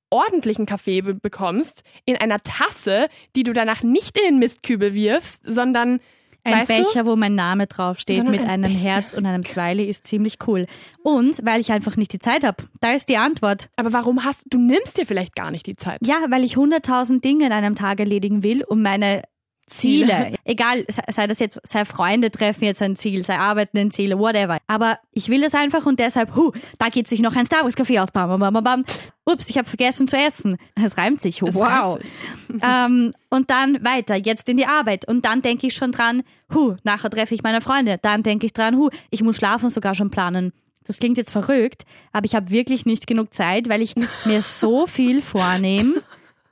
ordentlichen 0.10 0.66
Kaffee 0.66 1.02
be 1.02 1.14
bekommst, 1.14 1.84
in 2.06 2.16
einer 2.16 2.40
Tasse, 2.40 3.08
die 3.36 3.44
du 3.44 3.54
danach 3.54 3.84
nicht 3.84 4.18
in 4.18 4.24
den 4.24 4.40
Mistkübel 4.40 4.94
wirfst, 4.94 5.42
sondern 5.46 6.00
Ein 6.44 6.60
weißt 6.60 6.70
du? 6.70 6.84
Becher, 6.84 7.06
wo 7.06 7.16
mein 7.18 7.36
Name 7.36 7.68
draufsteht 7.68 8.16
Sondern 8.16 8.36
mit 8.36 8.44
ein 8.44 8.64
einem 8.64 8.72
Becher. 8.72 8.86
Herz 8.86 9.14
und 9.14 9.26
einem 9.26 9.44
Smiley 9.44 9.86
ist 9.86 10.08
ziemlich 10.08 10.38
cool. 10.48 10.66
Und 11.04 11.46
weil 11.46 11.60
ich 11.60 11.74
einfach 11.74 11.98
nicht 11.98 12.14
die 12.14 12.20
Zeit 12.20 12.46
habe. 12.46 12.64
Da 12.80 12.94
ist 12.94 13.10
die 13.10 13.18
Antwort. 13.18 13.70
Aber 13.76 13.92
warum 13.92 14.24
hast 14.24 14.46
du, 14.46 14.58
du 14.58 14.60
nimmst 14.60 14.98
dir 14.98 15.06
vielleicht 15.06 15.36
gar 15.36 15.52
nicht 15.52 15.66
die 15.66 15.76
Zeit. 15.76 16.00
Ja, 16.06 16.26
weil 16.30 16.46
ich 16.46 16.56
hunderttausend 16.56 17.26
Dinge 17.26 17.46
in 17.48 17.52
einem 17.52 17.76
Tag 17.76 18.00
erledigen 18.00 18.44
will, 18.44 18.64
um 18.64 18.82
meine 18.82 19.24
Ziele, 19.68 20.36
egal, 20.46 20.86
sei 20.88 21.28
das 21.28 21.40
jetzt, 21.40 21.60
sei 21.64 21.86
Freunde 21.86 22.32
treffen 22.32 22.64
jetzt 22.64 22.82
ein 22.82 22.96
Ziel, 22.96 23.24
sei 23.24 23.38
arbeiten 23.38 23.78
ein 23.78 23.92
Ziel, 23.92 24.18
whatever. 24.18 24.58
Aber 24.68 24.98
ich 25.12 25.30
will 25.30 25.42
das 25.42 25.54
einfach 25.54 25.86
und 25.86 26.00
deshalb, 26.00 26.36
hu, 26.36 26.52
da 26.80 26.88
geht 26.88 27.08
sich 27.08 27.20
noch 27.20 27.36
ein 27.36 27.46
Starbucks-Kaffee 27.46 28.00
aus. 28.00 28.12
Bam, 28.12 28.30
bam, 28.30 28.40
bam, 28.40 28.54
bam, 28.54 28.64
bam. 28.64 28.84
Ups, 29.26 29.50
ich 29.50 29.58
habe 29.58 29.68
vergessen 29.68 30.08
zu 30.08 30.18
essen. 30.18 30.58
Das 30.76 30.98
reimt 30.98 31.22
sich. 31.22 31.40
Das 31.40 31.54
wow. 31.54 31.96
reimt 31.96 32.06
ähm, 32.62 33.12
und 33.30 33.50
dann 33.50 33.84
weiter, 33.84 34.16
jetzt 34.16 34.48
in 34.50 34.58
die 34.58 34.66
Arbeit. 34.66 35.08
Und 35.08 35.26
dann 35.26 35.42
denke 35.42 35.68
ich 35.68 35.74
schon 35.74 35.92
dran, 35.92 36.24
hu, 36.54 36.76
nachher 36.84 37.10
treffe 37.10 37.36
ich 37.36 37.44
meine 37.44 37.62
Freunde. 37.62 37.98
Dann 38.02 38.24
denke 38.24 38.46
ich 38.46 38.54
dran, 38.54 38.78
hu, 38.78 38.90
ich 39.12 39.22
muss 39.22 39.36
schlafen 39.36 39.70
sogar 39.70 39.96
schon 39.96 40.10
planen. 40.10 40.54
Das 40.86 41.00
klingt 41.00 41.18
jetzt 41.18 41.32
verrückt, 41.32 41.84
aber 42.14 42.26
ich 42.26 42.34
habe 42.34 42.50
wirklich 42.50 42.86
nicht 42.86 43.08
genug 43.08 43.34
Zeit, 43.34 43.68
weil 43.68 43.82
ich 43.82 43.96
mir 44.24 44.42
so 44.42 44.88
viel 44.88 45.22
vornehme. 45.22 45.96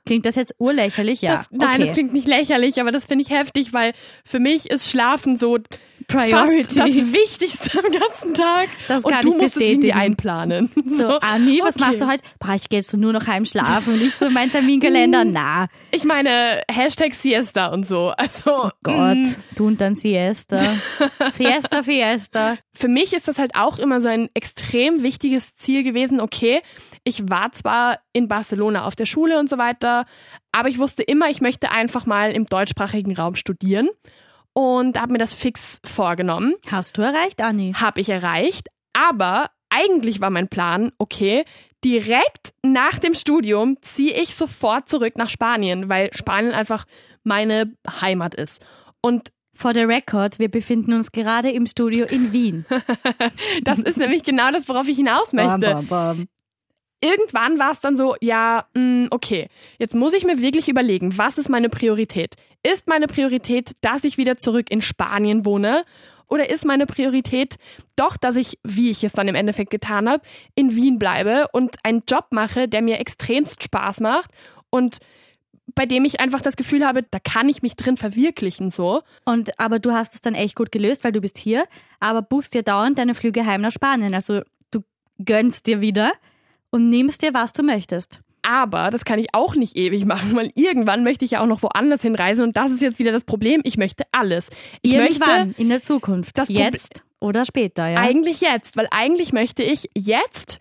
Klingt 0.06 0.24
das 0.24 0.36
jetzt 0.36 0.54
urlächerlich? 0.58 1.20
Ja. 1.20 1.36
Das, 1.36 1.48
nein, 1.50 1.74
okay. 1.74 1.84
das 1.84 1.92
klingt 1.92 2.12
nicht 2.12 2.28
lächerlich, 2.28 2.80
aber 2.80 2.92
das 2.92 3.06
finde 3.06 3.22
ich 3.22 3.30
heftig, 3.30 3.72
weil 3.72 3.92
für 4.24 4.38
mich 4.38 4.70
ist 4.70 4.88
Schlafen 4.90 5.36
so 5.36 5.58
Priority. 6.08 6.62
fast 6.62 6.78
das 6.78 7.12
Wichtigste 7.12 7.78
am 7.78 7.90
ganzen 7.90 8.34
Tag. 8.34 8.68
Das 8.86 9.04
und 9.04 9.10
kann 9.10 9.22
du 9.22 9.30
ich 9.30 9.34
musst 9.42 9.56
es 9.56 9.62
irgendwie 9.62 9.88
bestätigen. 9.88 9.98
einplanen. 9.98 10.70
so, 10.84 11.18
Anni, 11.18 11.60
was 11.62 11.76
okay. 11.76 11.84
machst 11.84 12.00
du 12.00 12.06
heute? 12.06 12.22
Boah, 12.38 12.54
ich 12.54 12.68
gehe 12.68 12.78
jetzt 12.78 12.96
nur 12.96 13.12
noch 13.12 13.26
heim 13.26 13.44
schlafen 13.44 13.94
und 13.94 14.02
ich 14.02 14.14
so 14.14 14.30
mein 14.30 14.50
Terminkalender. 14.50 15.24
Mm. 15.24 15.32
Na, 15.32 15.66
Ich 15.90 16.04
meine, 16.04 16.62
Hashtag 16.70 17.12
Siesta 17.12 17.66
und 17.66 17.86
so. 17.86 18.12
Also 18.16 18.70
Gott, 18.82 19.16
mm, 19.16 19.34
du 19.56 19.66
und 19.66 19.80
dann 19.80 19.94
Siesta. 19.94 20.58
Siesta, 21.32 21.82
Fiesta. 21.82 22.56
für 22.72 22.88
mich 22.88 23.12
ist 23.12 23.26
das 23.26 23.38
halt 23.38 23.56
auch 23.56 23.78
immer 23.78 24.00
so 24.00 24.08
ein 24.08 24.28
extrem 24.34 25.02
wichtiges 25.02 25.56
Ziel 25.56 25.82
gewesen. 25.82 26.20
Okay, 26.20 26.62
ich 27.06 27.30
war 27.30 27.52
zwar 27.52 28.00
in 28.12 28.26
Barcelona 28.26 28.84
auf 28.84 28.96
der 28.96 29.06
Schule 29.06 29.38
und 29.38 29.48
so 29.48 29.58
weiter, 29.58 30.06
aber 30.50 30.68
ich 30.68 30.78
wusste 30.78 31.04
immer, 31.04 31.30
ich 31.30 31.40
möchte 31.40 31.70
einfach 31.70 32.04
mal 32.04 32.32
im 32.32 32.46
deutschsprachigen 32.46 33.16
Raum 33.16 33.36
studieren 33.36 33.88
und 34.52 35.00
habe 35.00 35.12
mir 35.12 35.18
das 35.18 35.32
fix 35.32 35.80
vorgenommen. 35.84 36.54
Hast 36.68 36.98
du 36.98 37.02
erreicht, 37.02 37.40
Anni? 37.40 37.72
habe 37.74 38.00
ich 38.00 38.08
erreicht. 38.08 38.68
Aber 38.92 39.50
eigentlich 39.70 40.20
war 40.20 40.30
mein 40.30 40.48
Plan, 40.48 40.90
okay, 40.98 41.44
direkt 41.84 42.52
nach 42.62 42.98
dem 42.98 43.14
Studium 43.14 43.76
ziehe 43.82 44.20
ich 44.20 44.34
sofort 44.34 44.88
zurück 44.88 45.16
nach 45.16 45.30
Spanien, 45.30 45.88
weil 45.88 46.12
Spanien 46.12 46.54
einfach 46.54 46.86
meine 47.22 47.72
Heimat 48.00 48.34
ist. 48.34 48.64
Und 49.00 49.30
For 49.54 49.72
the 49.72 49.84
record, 49.84 50.38
wir 50.38 50.50
befinden 50.50 50.92
uns 50.92 51.12
gerade 51.12 51.50
im 51.50 51.64
Studio 51.64 52.04
in 52.04 52.30
Wien. 52.32 52.66
das 53.62 53.78
ist 53.78 53.96
nämlich 53.96 54.22
genau 54.22 54.50
das, 54.50 54.68
worauf 54.68 54.86
ich 54.86 54.96
hinaus 54.98 55.32
möchte. 55.32 55.60
Bam, 55.60 55.86
bam, 55.86 55.86
bam. 55.86 56.28
Irgendwann 57.00 57.58
war 57.58 57.72
es 57.72 57.80
dann 57.80 57.96
so, 57.96 58.16
ja, 58.20 58.66
mh, 58.74 59.08
okay, 59.10 59.48
jetzt 59.78 59.94
muss 59.94 60.14
ich 60.14 60.24
mir 60.24 60.40
wirklich 60.40 60.68
überlegen, 60.68 61.18
was 61.18 61.38
ist 61.38 61.48
meine 61.48 61.68
Priorität? 61.68 62.34
Ist 62.62 62.88
meine 62.88 63.06
Priorität, 63.06 63.72
dass 63.82 64.04
ich 64.04 64.16
wieder 64.16 64.38
zurück 64.38 64.70
in 64.70 64.80
Spanien 64.80 65.44
wohne? 65.44 65.84
Oder 66.28 66.50
ist 66.50 66.64
meine 66.64 66.86
Priorität 66.86 67.56
doch, 67.94 68.16
dass 68.16 68.34
ich, 68.36 68.58
wie 68.64 68.90
ich 68.90 69.04
es 69.04 69.12
dann 69.12 69.28
im 69.28 69.34
Endeffekt 69.34 69.70
getan 69.70 70.08
habe, 70.08 70.22
in 70.54 70.74
Wien 70.74 70.98
bleibe 70.98 71.46
und 71.52 71.76
einen 71.84 72.02
Job 72.08 72.26
mache, 72.30 72.66
der 72.66 72.82
mir 72.82 72.98
extremst 72.98 73.62
Spaß 73.62 74.00
macht 74.00 74.30
und 74.70 74.98
bei 75.74 75.84
dem 75.84 76.04
ich 76.04 76.20
einfach 76.20 76.40
das 76.40 76.56
Gefühl 76.56 76.86
habe, 76.86 77.02
da 77.02 77.18
kann 77.18 77.48
ich 77.48 77.62
mich 77.62 77.76
drin 77.76 77.96
verwirklichen 77.96 78.70
so. 78.70 79.02
Und 79.24 79.58
aber 79.58 79.78
du 79.78 79.92
hast 79.92 80.14
es 80.14 80.20
dann 80.20 80.34
echt 80.34 80.54
gut 80.54 80.72
gelöst, 80.72 81.04
weil 81.04 81.12
du 81.12 81.20
bist 81.20 81.38
hier, 81.38 81.66
aber 82.00 82.22
buchst 82.22 82.54
dir 82.54 82.62
dauernd 82.62 82.98
deine 82.98 83.14
Flüge 83.14 83.44
heim 83.44 83.60
nach 83.60 83.72
Spanien. 83.72 84.14
Also 84.14 84.42
du 84.70 84.80
gönnst 85.24 85.66
dir 85.66 85.80
wieder 85.80 86.12
und 86.70 86.90
nimmst 86.90 87.22
dir, 87.22 87.34
was 87.34 87.52
du 87.52 87.62
möchtest. 87.62 88.20
Aber 88.42 88.90
das 88.90 89.04
kann 89.04 89.18
ich 89.18 89.26
auch 89.32 89.56
nicht 89.56 89.76
ewig 89.76 90.04
machen, 90.04 90.36
weil 90.36 90.50
irgendwann 90.54 91.02
möchte 91.02 91.24
ich 91.24 91.32
ja 91.32 91.40
auch 91.40 91.46
noch 91.46 91.62
woanders 91.62 92.02
hinreisen 92.02 92.44
und 92.44 92.56
das 92.56 92.70
ist 92.70 92.80
jetzt 92.80 92.98
wieder 92.98 93.12
das 93.12 93.24
Problem. 93.24 93.60
Ich 93.64 93.76
möchte 93.76 94.04
alles. 94.12 94.50
Ich 94.82 94.92
Irgendwann 94.92 95.48
möchte 95.48 95.62
in 95.62 95.68
der 95.68 95.82
Zukunft. 95.82 96.38
Das 96.38 96.48
Jetzt 96.48 97.04
oder 97.18 97.44
später, 97.44 97.88
ja. 97.88 97.98
eigentlich 97.98 98.40
jetzt, 98.40 98.76
weil 98.76 98.86
eigentlich 98.90 99.32
möchte 99.32 99.62
ich 99.62 99.90
jetzt 99.96 100.60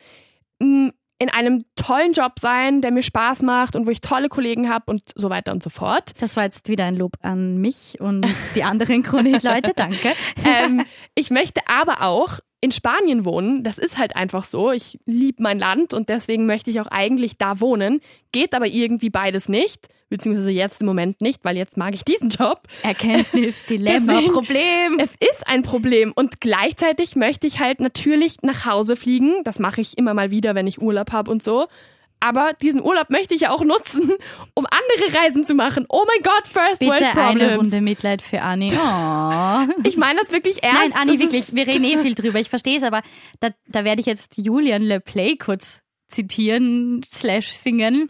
mh, 0.60 0.92
in 1.18 1.30
einem 1.30 1.66
tollen 1.76 2.14
Job 2.14 2.40
sein, 2.40 2.82
der 2.82 2.92
mir 2.92 3.04
Spaß 3.04 3.42
macht 3.42 3.76
und 3.76 3.86
wo 3.86 3.92
ich 3.92 4.02
tolle 4.02 4.30
Kollegen 4.30 4.70
habe 4.70 4.92
und 4.92 5.04
so 5.16 5.30
weiter 5.30 5.52
und 5.52 5.64
so 5.64 5.70
fort. 5.70 6.12
Das 6.20 6.36
war 6.36 6.44
jetzt 6.44 6.68
wieder 6.68 6.86
ein 6.86 6.96
Lob 6.96 7.14
an 7.22 7.58
mich 7.58 8.00
und 8.00 8.26
die 8.56 8.64
anderen 8.64 9.04
Chronik-Leute, 9.04 9.72
danke. 9.76 10.12
ähm, 10.44 10.86
ich 11.14 11.30
möchte 11.30 11.62
aber 11.68 12.02
auch 12.02 12.40
in 12.66 12.72
Spanien 12.72 13.24
wohnen. 13.24 13.64
Das 13.64 13.78
ist 13.78 13.98
halt 13.98 14.16
einfach 14.18 14.44
so. 14.44 14.72
Ich 14.74 15.00
liebe 15.06 15.42
mein 15.42 15.58
Land 15.60 15.94
und 15.94 16.10
deswegen 16.10 16.46
möchte 16.46 16.70
ich 16.72 16.82
auch 16.82 16.88
eigentlich 16.88 17.38
da 17.38 17.62
wohnen. 17.62 18.02
Geht 18.34 18.54
aber 18.54 18.68
irgendwie 18.68 19.10
beides 19.10 19.48
nicht, 19.48 19.88
beziehungsweise 20.10 20.52
jetzt 20.52 20.82
im 20.82 20.88
Moment 20.88 21.22
nicht, 21.22 21.46
weil 21.46 21.56
jetzt 21.56 21.78
mag 21.78 21.94
ich 21.94 22.04
diesen 22.04 22.30
Job. 22.30 22.64
Erkenntnis, 22.84 23.64
Dilemma, 23.70 24.14
Deswegen- 24.14 24.34
Problem. 24.34 25.00
Es 25.00 25.12
ist 25.12 25.48
ein 25.48 25.62
Problem 25.62 26.12
und 26.16 26.42
gleichzeitig 26.42 27.16
möchte 27.16 27.48
ich 27.48 27.60
halt 27.60 27.80
natürlich 27.80 28.38
nach 28.42 28.66
Hause 28.66 28.96
fliegen. 28.98 29.44
Das 29.46 29.60
mache 29.60 29.80
ich 29.82 29.98
immer 29.98 30.14
mal 30.14 30.32
wieder, 30.32 30.56
wenn 30.56 30.68
ich 30.68 30.82
Urlaub 30.82 31.12
habe 31.14 31.32
und 31.32 31.44
so. 31.44 31.68
Aber 32.26 32.54
diesen 32.60 32.82
Urlaub 32.82 33.12
möchte 33.12 33.36
ich 33.36 33.42
ja 33.42 33.52
auch 33.52 33.64
nutzen, 33.64 34.12
um 34.56 34.66
andere 34.66 35.14
Reisen 35.16 35.44
zu 35.44 35.54
machen. 35.54 35.86
Oh 35.90 36.04
mein 36.08 36.24
Gott, 36.24 36.48
First 36.48 36.82
World 36.82 37.00
Bitte 37.00 37.22
eine 37.22 37.40
Problems. 37.40 37.58
Runde 37.58 37.82
Mitleid 37.82 38.22
für 38.22 38.42
Anni. 38.42 38.74
Oh. 38.86 39.68
Ich 39.84 39.96
meine 39.98 40.20
das 40.20 40.32
wirklich 40.32 40.64
ernst. 40.64 40.96
Nein, 40.96 41.10
Anni, 41.10 41.20
wirklich, 41.20 41.54
wir 41.56 41.68
reden 41.68 41.84
eh 41.84 41.98
viel 42.02 42.16
drüber. 42.16 42.40
Ich 42.40 42.50
verstehe 42.50 42.78
es, 42.78 42.84
aber 42.84 43.02
da, 43.40 43.50
da 43.68 43.84
werde 43.84 44.00
ich 44.00 44.06
jetzt 44.06 44.38
Julian 44.38 44.82
Le 44.82 45.00
Play 45.00 45.38
kurz 45.38 45.82
zitieren, 46.08 47.06
slash 47.12 47.52
singen. 47.52 48.08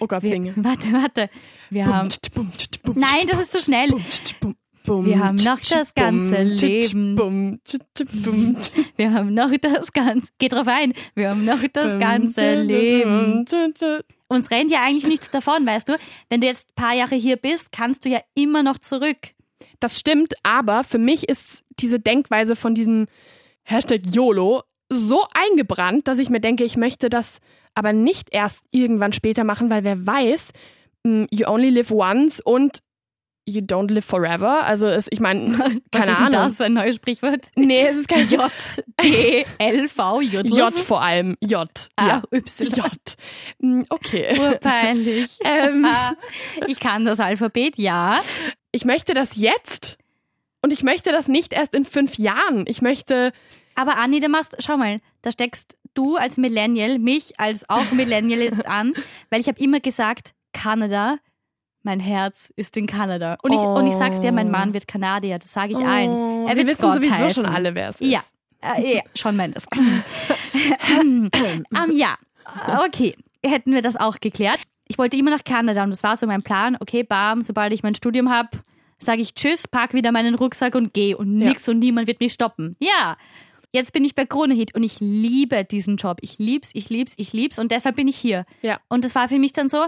oh 0.00 0.06
Gott, 0.06 0.22
Wir, 0.22 0.30
singe. 0.30 0.54
warte, 0.56 0.92
warte. 0.92 1.30
Wir 1.70 1.86
haben, 1.86 2.08
nein, 2.94 3.26
das 3.28 3.40
ist 3.40 3.52
zu 3.52 3.60
schnell. 3.60 3.90
Wir 4.86 5.18
haben 5.18 5.36
noch 5.36 5.60
das 5.60 5.94
ganze 5.94 6.42
Leben. 6.42 7.18
Wir 8.96 9.12
haben 9.12 9.34
noch 9.34 9.50
das 9.60 9.92
ganze, 9.92 10.28
geh 10.38 10.48
drauf 10.48 10.68
ein. 10.68 10.94
Wir 11.14 11.30
haben 11.30 11.44
noch 11.44 11.62
das 11.72 11.98
ganze 11.98 12.62
Leben. 12.62 13.44
Uns 14.28 14.50
rennt 14.50 14.70
ja 14.70 14.82
eigentlich 14.82 15.06
nichts 15.06 15.30
davon, 15.30 15.66
weißt 15.66 15.88
du? 15.88 15.96
Wenn 16.28 16.40
du 16.40 16.46
jetzt 16.46 16.68
ein 16.70 16.74
paar 16.74 16.94
Jahre 16.94 17.14
hier 17.14 17.36
bist, 17.36 17.70
kannst 17.72 18.04
du 18.04 18.08
ja 18.08 18.20
immer 18.34 18.62
noch 18.62 18.78
zurück. 18.78 19.18
Das 19.80 19.98
stimmt, 19.98 20.34
aber 20.42 20.84
für 20.84 20.98
mich 20.98 21.28
ist 21.28 21.64
diese 21.78 22.00
Denkweise 22.00 22.56
von 22.56 22.74
diesem 22.74 23.06
Hashtag 23.62 24.02
YOLO 24.06 24.62
so 24.88 25.24
eingebrannt, 25.34 26.08
dass 26.08 26.18
ich 26.18 26.30
mir 26.30 26.40
denke, 26.40 26.64
ich 26.64 26.76
möchte 26.76 27.08
das 27.08 27.40
aber 27.74 27.92
nicht 27.92 28.28
erst 28.32 28.64
irgendwann 28.70 29.12
später 29.12 29.44
machen, 29.44 29.70
weil 29.70 29.84
wer 29.84 30.06
weiß, 30.06 30.52
mm, 31.04 31.24
you 31.30 31.46
only 31.46 31.70
live 31.70 31.90
once 31.90 32.40
und 32.40 32.78
you 33.46 33.60
don't 33.62 33.90
live 33.92 34.04
forever. 34.04 34.64
Also 34.64 34.86
es, 34.88 35.06
ich 35.10 35.20
meine, 35.20 35.58
Was 35.58 35.72
keine 35.92 36.12
ist 36.12 36.18
denn 36.18 36.26
Ahnung. 36.26 36.30
das? 36.32 36.60
Ein 36.60 36.72
neues 36.74 36.96
Sprichwort? 36.96 37.46
Nee, 37.54 37.86
es 37.86 37.96
ist 37.96 38.08
kein 38.08 38.28
J. 38.28 38.50
J-D-L-V, 39.02 40.20
J. 40.20 40.46
J 40.50 40.78
vor 40.78 41.02
allem. 41.02 41.36
J. 41.40 41.68
Ah, 41.96 42.06
ja. 42.08 42.22
Y. 42.32 42.68
J. 42.76 42.86
Mm, 43.60 43.82
Okay. 43.90 44.38
Urpeinlich. 44.38 45.38
Ähm, 45.44 45.86
Ich 46.66 46.80
kann 46.80 47.04
das 47.04 47.20
Alphabet, 47.20 47.78
ja. 47.78 48.20
ich 48.72 48.84
möchte 48.84 49.14
das 49.14 49.36
jetzt 49.36 49.96
und 50.62 50.72
ich 50.72 50.82
möchte 50.82 51.12
das 51.12 51.28
nicht 51.28 51.52
erst 51.52 51.74
in 51.74 51.84
fünf 51.84 52.18
Jahren. 52.18 52.64
Ich 52.66 52.82
möchte 52.82 53.32
Aber 53.74 53.96
Anni, 53.98 54.18
du 54.20 54.28
machst, 54.28 54.56
schau 54.60 54.76
mal, 54.76 55.00
da 55.22 55.30
steckst 55.30 55.76
du 55.94 56.16
als 56.16 56.36
Millennial 56.36 56.98
mich 56.98 57.38
als 57.38 57.68
auch 57.70 57.92
Millennial 57.92 58.40
jetzt 58.40 58.66
an, 58.66 58.92
weil 59.30 59.40
ich 59.40 59.46
habe 59.48 59.60
immer 59.60 59.80
gesagt, 59.80 60.32
Kanada, 60.52 61.18
mein 61.86 62.00
Herz 62.00 62.52
ist 62.56 62.76
in 62.76 62.86
Kanada. 62.86 63.38
Und 63.42 63.52
ich, 63.52 63.58
und 63.60 63.86
ich 63.86 63.94
sag's 63.94 64.20
dir, 64.20 64.30
mein 64.32 64.50
Mann 64.50 64.74
wird 64.74 64.86
Kanadier, 64.86 65.38
das 65.38 65.52
sage 65.52 65.72
ich 65.72 65.78
allen. 65.78 66.46
Er 66.46 66.48
Wir 66.48 66.56
wird 66.58 66.66
wissen 66.66 66.78
Scott 66.78 66.94
sowieso 66.94 67.14
heißen. 67.14 67.44
schon 67.44 67.52
alle, 67.54 67.74
wer 67.74 67.88
es 67.88 68.00
ist. 68.00 68.10
Ja, 68.12 68.22
äh, 68.60 68.96
ja 68.96 69.02
schon 69.14 69.36
Mendes. 69.36 69.66
ähm, 70.90 71.30
ja, 71.92 72.16
okay, 72.84 73.14
hätten 73.44 73.72
wir 73.72 73.82
das 73.82 73.96
auch 73.96 74.18
geklärt. 74.20 74.58
Ich 74.88 74.98
wollte 74.98 75.16
immer 75.16 75.30
nach 75.30 75.44
Kanada 75.44 75.82
und 75.82 75.90
das 75.90 76.02
war 76.02 76.16
so 76.16 76.26
mein 76.26 76.42
Plan. 76.42 76.76
Okay, 76.80 77.02
bam, 77.02 77.42
sobald 77.42 77.72
ich 77.72 77.82
mein 77.82 77.94
Studium 77.94 78.30
habe, 78.30 78.50
sage 78.98 79.20
ich 79.22 79.34
Tschüss, 79.34 79.66
pack 79.68 79.94
wieder 79.94 80.12
meinen 80.12 80.34
Rucksack 80.34 80.74
und 80.74 80.94
gehe 80.94 81.16
und 81.16 81.40
Ja. 81.40 81.48
nix 81.48 81.68
und 81.68 81.78
niemand 81.80 82.06
wird 82.06 82.20
mich 82.20 82.32
stoppen. 82.32 82.76
Ja, 82.78 83.16
jetzt 83.72 83.92
bin 83.92 84.04
ich 84.04 84.14
bei 84.14 84.24
Krone 84.26 84.54
Hit 84.54 84.74
und 84.74 84.82
ich 84.84 85.00
liebe 85.00 85.64
diesen 85.64 85.96
Job. 85.96 86.18
Ich 86.20 86.38
lieb's, 86.38 86.70
ich 86.72 86.88
lieb's, 86.88 87.14
ich 87.16 87.32
lieb's 87.32 87.58
und 87.58 87.72
deshalb 87.72 87.96
bin 87.96 88.06
ich 88.08 88.16
hier. 88.16 88.44
Ja. 88.62 88.78
Und 88.88 89.04
das 89.04 89.14
war 89.14 89.28
für 89.28 89.38
mich 89.38 89.52
dann 89.52 89.68
so, 89.68 89.86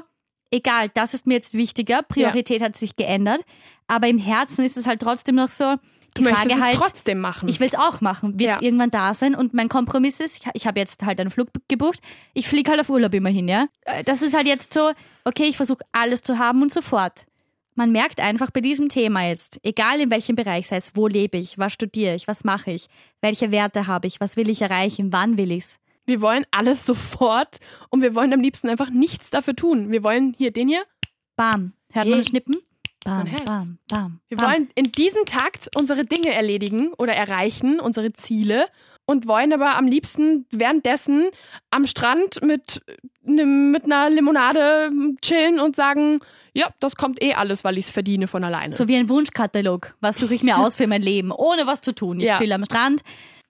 egal, 0.50 0.90
das 0.94 1.14
ist 1.14 1.26
mir 1.26 1.34
jetzt 1.34 1.54
wichtiger, 1.54 2.02
Priorität 2.02 2.62
hat 2.62 2.76
sich 2.76 2.96
geändert, 2.96 3.42
aber 3.86 4.08
im 4.08 4.18
Herzen 4.18 4.64
ist 4.64 4.76
es 4.76 4.86
halt 4.86 5.00
trotzdem 5.00 5.34
noch 5.36 5.48
so, 5.48 5.74
die 6.16 6.22
Du 6.22 6.30
möchtest 6.30 6.48
Frage 6.50 6.62
halt, 6.62 6.74
es 6.74 6.80
trotzdem 6.80 7.18
machen. 7.20 7.48
ich 7.48 7.60
will 7.60 7.68
es 7.68 7.74
auch 7.74 8.00
machen. 8.00 8.38
Wird 8.40 8.50
es 8.50 8.56
Ja. 8.56 8.62
irgendwann 8.62 8.90
da 8.90 9.14
sein? 9.14 9.34
Und 9.34 9.54
mein 9.54 9.68
Kompromiss 9.68 10.20
ist, 10.20 10.38
ich, 10.42 10.50
ich 10.54 10.66
habe 10.66 10.80
jetzt 10.80 11.04
halt 11.04 11.20
einen 11.20 11.30
Flug 11.30 11.48
gebucht. 11.68 12.00
Ich 12.34 12.48
fliege 12.48 12.70
halt 12.70 12.80
auf 12.80 12.88
Urlaub 12.88 13.14
immerhin, 13.14 13.46
ja. 13.46 13.66
Äh, 13.84 14.02
Das 14.04 14.22
ist 14.22 14.34
halt 14.34 14.46
jetzt 14.46 14.72
so, 14.72 14.90
okay, 15.24 15.44
ich 15.44 15.56
versuche 15.56 15.84
alles 15.92 16.22
zu 16.22 16.38
haben 16.38 16.62
und 16.62 16.72
sofort. 16.72 17.26
Man 17.74 17.92
merkt 17.92 18.20
einfach 18.20 18.50
bei 18.50 18.60
diesem 18.60 18.88
Thema 18.88 19.28
jetzt, 19.28 19.60
egal 19.62 20.00
in 20.00 20.10
welchem 20.10 20.34
Bereich, 20.34 20.66
sei 20.66 20.76
es, 20.76 20.96
wo 20.96 21.06
lebe 21.06 21.38
ich, 21.38 21.58
was 21.58 21.72
studiere 21.74 22.16
ich, 22.16 22.26
was 22.26 22.42
mache 22.42 22.72
ich, 22.72 22.86
welche 23.20 23.52
Werte 23.52 23.86
habe 23.86 24.08
ich, 24.08 24.18
was 24.20 24.36
will 24.36 24.48
ich 24.48 24.62
erreichen, 24.62 25.12
wann 25.12 25.38
will 25.38 25.52
ich's. 25.52 25.78
Wir 26.08 26.20
wollen 26.20 26.44
alles 26.50 26.84
sofort 26.86 27.58
und 27.90 28.02
wir 28.02 28.14
wollen 28.14 28.32
am 28.32 28.40
liebsten 28.40 28.68
einfach 28.68 28.90
nichts 28.90 29.30
dafür 29.30 29.54
tun. 29.54 29.92
Wir 29.92 30.02
wollen 30.02 30.34
hier 30.36 30.50
den 30.50 30.66
hier. 30.68 30.82
Bam. 31.36 31.72
Hört 31.92 32.06
Hey. 32.06 32.14
man 32.14 32.24
Schnippen? 32.24 32.56
Bam, 33.04 33.28
bam, 33.44 33.78
bam. 33.88 34.20
Wir 34.28 34.36
bam. 34.36 34.46
wollen 34.50 34.70
in 34.74 34.90
diesem 34.92 35.24
Takt 35.24 35.70
unsere 35.78 36.04
Dinge 36.04 36.32
erledigen 36.34 36.92
oder 36.98 37.12
erreichen, 37.14 37.78
unsere 37.80 38.12
Ziele 38.12 38.66
und 39.06 39.26
wollen 39.28 39.52
aber 39.52 39.76
am 39.76 39.86
liebsten 39.86 40.46
währenddessen 40.50 41.28
am 41.70 41.86
Strand 41.86 42.42
mit, 42.42 42.82
mit 43.22 43.84
einer 43.84 44.10
Limonade 44.10 44.90
chillen 45.22 45.60
und 45.60 45.76
sagen, 45.76 46.20
ja, 46.52 46.68
das 46.80 46.96
kommt 46.96 47.22
eh 47.22 47.34
alles, 47.34 47.62
weil 47.64 47.78
ich 47.78 47.86
es 47.86 47.90
verdiene 47.90 48.26
von 48.26 48.42
alleine. 48.44 48.72
So 48.72 48.88
wie 48.88 48.96
ein 48.96 49.08
Wunschkatalog. 49.08 49.94
Was 50.00 50.18
suche 50.18 50.34
ich 50.34 50.42
mir 50.42 50.58
aus 50.58 50.76
für 50.76 50.86
mein 50.88 51.00
Leben, 51.02 51.30
ohne 51.30 51.66
was 51.66 51.80
zu 51.80 51.94
tun. 51.94 52.18
Ich 52.20 52.26
Ja. 52.26 52.34
chill 52.36 52.52
am 52.52 52.64
Strand 52.64 53.02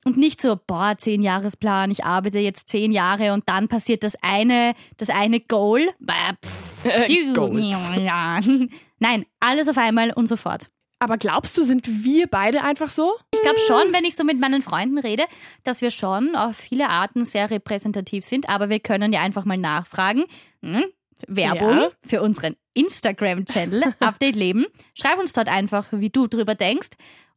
und 0.08 0.16
nicht 0.16 0.40
so, 0.40 0.58
boah, 0.66 0.94
zehn 0.96 1.22
Jahresplan, 1.22 1.90
ich 1.90 2.04
arbeite 2.04 2.38
jetzt 2.38 2.68
zehn 2.68 2.92
Jahre 2.92 3.32
und 3.34 3.48
dann 3.48 3.68
passiert 3.68 4.02
das 4.02 4.14
eine, 4.22 4.74
das 4.96 5.10
eine 5.10 5.38
Goal. 5.40 5.86
Äh. 6.84 7.06
Nein, 8.98 9.26
alles 9.40 9.68
auf 9.68 9.76
einmal 9.78 10.12
und 10.12 10.26
sofort. 10.26 10.70
aber 10.98 11.18
glaubst 11.18 11.56
du, 11.58 11.62
sind 11.62 11.86
wir 12.04 12.26
beide 12.26 12.62
einfach 12.64 12.88
so? 12.90 13.12
Ich 13.34 13.40
glaube 13.42 13.58
schon, 13.66 13.92
wenn 13.92 14.04
ich 14.04 14.16
so 14.16 14.24
mit 14.24 14.40
meinen 14.40 14.62
Freunden 14.62 14.98
rede, 14.98 15.24
dass 15.62 15.82
wir 15.82 15.90
schon 15.90 16.34
auf 16.34 16.56
viele 16.56 16.88
Arten 16.88 17.24
sehr 17.24 17.50
repräsentativ 17.50 18.24
sind, 18.24 18.48
aber 18.48 18.70
wir 18.70 18.80
können 18.80 19.12
ja 19.12 19.20
einfach 19.20 19.44
mal 19.44 19.58
nachfragen. 19.58 20.24
Hm? 20.64 20.84
Werbung 21.26 21.78
Ja. 21.78 21.90
für 22.06 22.22
unseren 22.22 22.56
Instagram-Channel 22.74 23.94
Update 24.00 24.36
Leben. 24.36 24.66
Schreib 24.94 25.18
uns 25.18 25.32
dort 25.32 25.48
einfach, 25.48 25.86
wie 25.92 26.10
du 26.10 26.26
drüber 26.28 26.54
denkst 26.54 26.90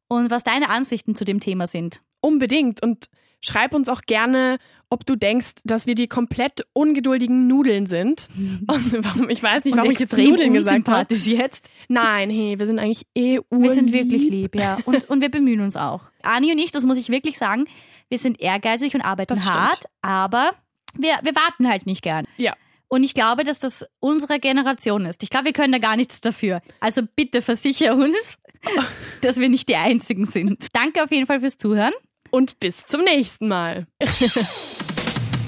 und 0.07 0.29
was 0.29 0.43
deine 0.43 0.69
Ansichten 0.69 1.15
zu 1.15 1.25
dem 1.25 1.39
Thema 1.39 1.67
sind. 1.67 2.01
Unbedingt. 2.21 2.83
Und 2.83 3.07
schreib 3.41 3.73
uns 3.73 3.89
auch 3.89 4.01
gerne, 4.01 4.57
ob 4.89 5.05
du 5.05 5.15
denkst, 5.15 5.55
dass 5.63 5.87
wir 5.87 5.95
die 5.95 6.07
komplett 6.07 6.65
ungeduldigen 6.73 7.47
Nudeln 7.47 7.85
sind. 7.85 8.27
Und 8.67 9.03
warum, 9.03 9.29
ich 9.29 9.41
weiß 9.41 9.65
nicht, 9.65 9.75
warum 9.75 9.89
und 9.89 9.93
ich 9.93 9.99
jetzt 9.99 10.15
Nudeln 10.17 10.53
gesagt 10.53 10.87
habe. 10.87 11.13
jetzt. 11.13 11.69
Nein, 11.87 12.29
hey, 12.29 12.59
wir 12.59 12.65
sind 12.65 12.77
eigentlich 12.79 13.05
eh 13.15 13.39
urlieb. 13.49 13.63
Wir 13.63 13.69
sind 13.71 13.93
wirklich 13.93 14.29
lieb, 14.29 14.55
ja. 14.55 14.77
Und, 14.85 15.09
und 15.09 15.21
wir 15.21 15.29
bemühen 15.29 15.61
uns 15.61 15.75
auch. 15.75 16.01
Ani 16.21 16.51
und 16.51 16.59
ich, 16.59 16.71
das 16.71 16.83
muss 16.83 16.97
ich 16.97 17.09
wirklich 17.09 17.37
sagen, 17.37 17.65
wir 18.09 18.19
sind 18.19 18.41
ehrgeizig 18.41 18.93
und 18.93 19.01
arbeiten 19.01 19.33
Das 19.33 19.43
stimmt. 19.43 19.55
hart, 19.55 19.85
aber 20.01 20.51
wir, 20.95 21.19
wir 21.23 21.35
warten 21.35 21.67
halt 21.69 21.85
nicht 21.85 22.01
gern. 22.01 22.27
Ja. 22.37 22.55
Und 22.89 23.05
ich 23.05 23.13
glaube, 23.13 23.45
dass 23.45 23.59
das 23.59 23.85
unsere 24.01 24.39
Generation 24.39 25.05
ist. 25.05 25.23
Ich 25.23 25.29
glaube, 25.29 25.45
wir 25.45 25.53
können 25.53 25.71
da 25.71 25.79
gar 25.79 25.95
nichts 25.95 26.19
dafür. 26.19 26.61
Also 26.81 27.03
bitte 27.15 27.41
versichere 27.41 27.95
uns, 27.95 28.37
dass 29.21 29.37
wir 29.37 29.47
nicht 29.47 29.69
die 29.69 29.77
Einzigen 29.77 30.25
sind. 30.25 30.67
Danke 30.73 31.01
auf 31.01 31.11
jeden 31.11 31.25
Fall 31.25 31.39
fürs 31.39 31.57
Zuhören. 31.57 31.93
Und 32.31 32.59
bis 32.59 32.85
zum 32.87 33.03
nächsten 33.03 33.47
Mal. 33.49 33.87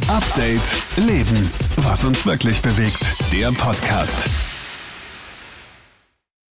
Update 0.07 0.61
Leben. 0.97 1.49
Was 1.77 2.03
uns 2.03 2.25
wirklich 2.25 2.61
bewegt. 2.61 3.15
Der 3.31 3.51
Podcast. 3.53 4.27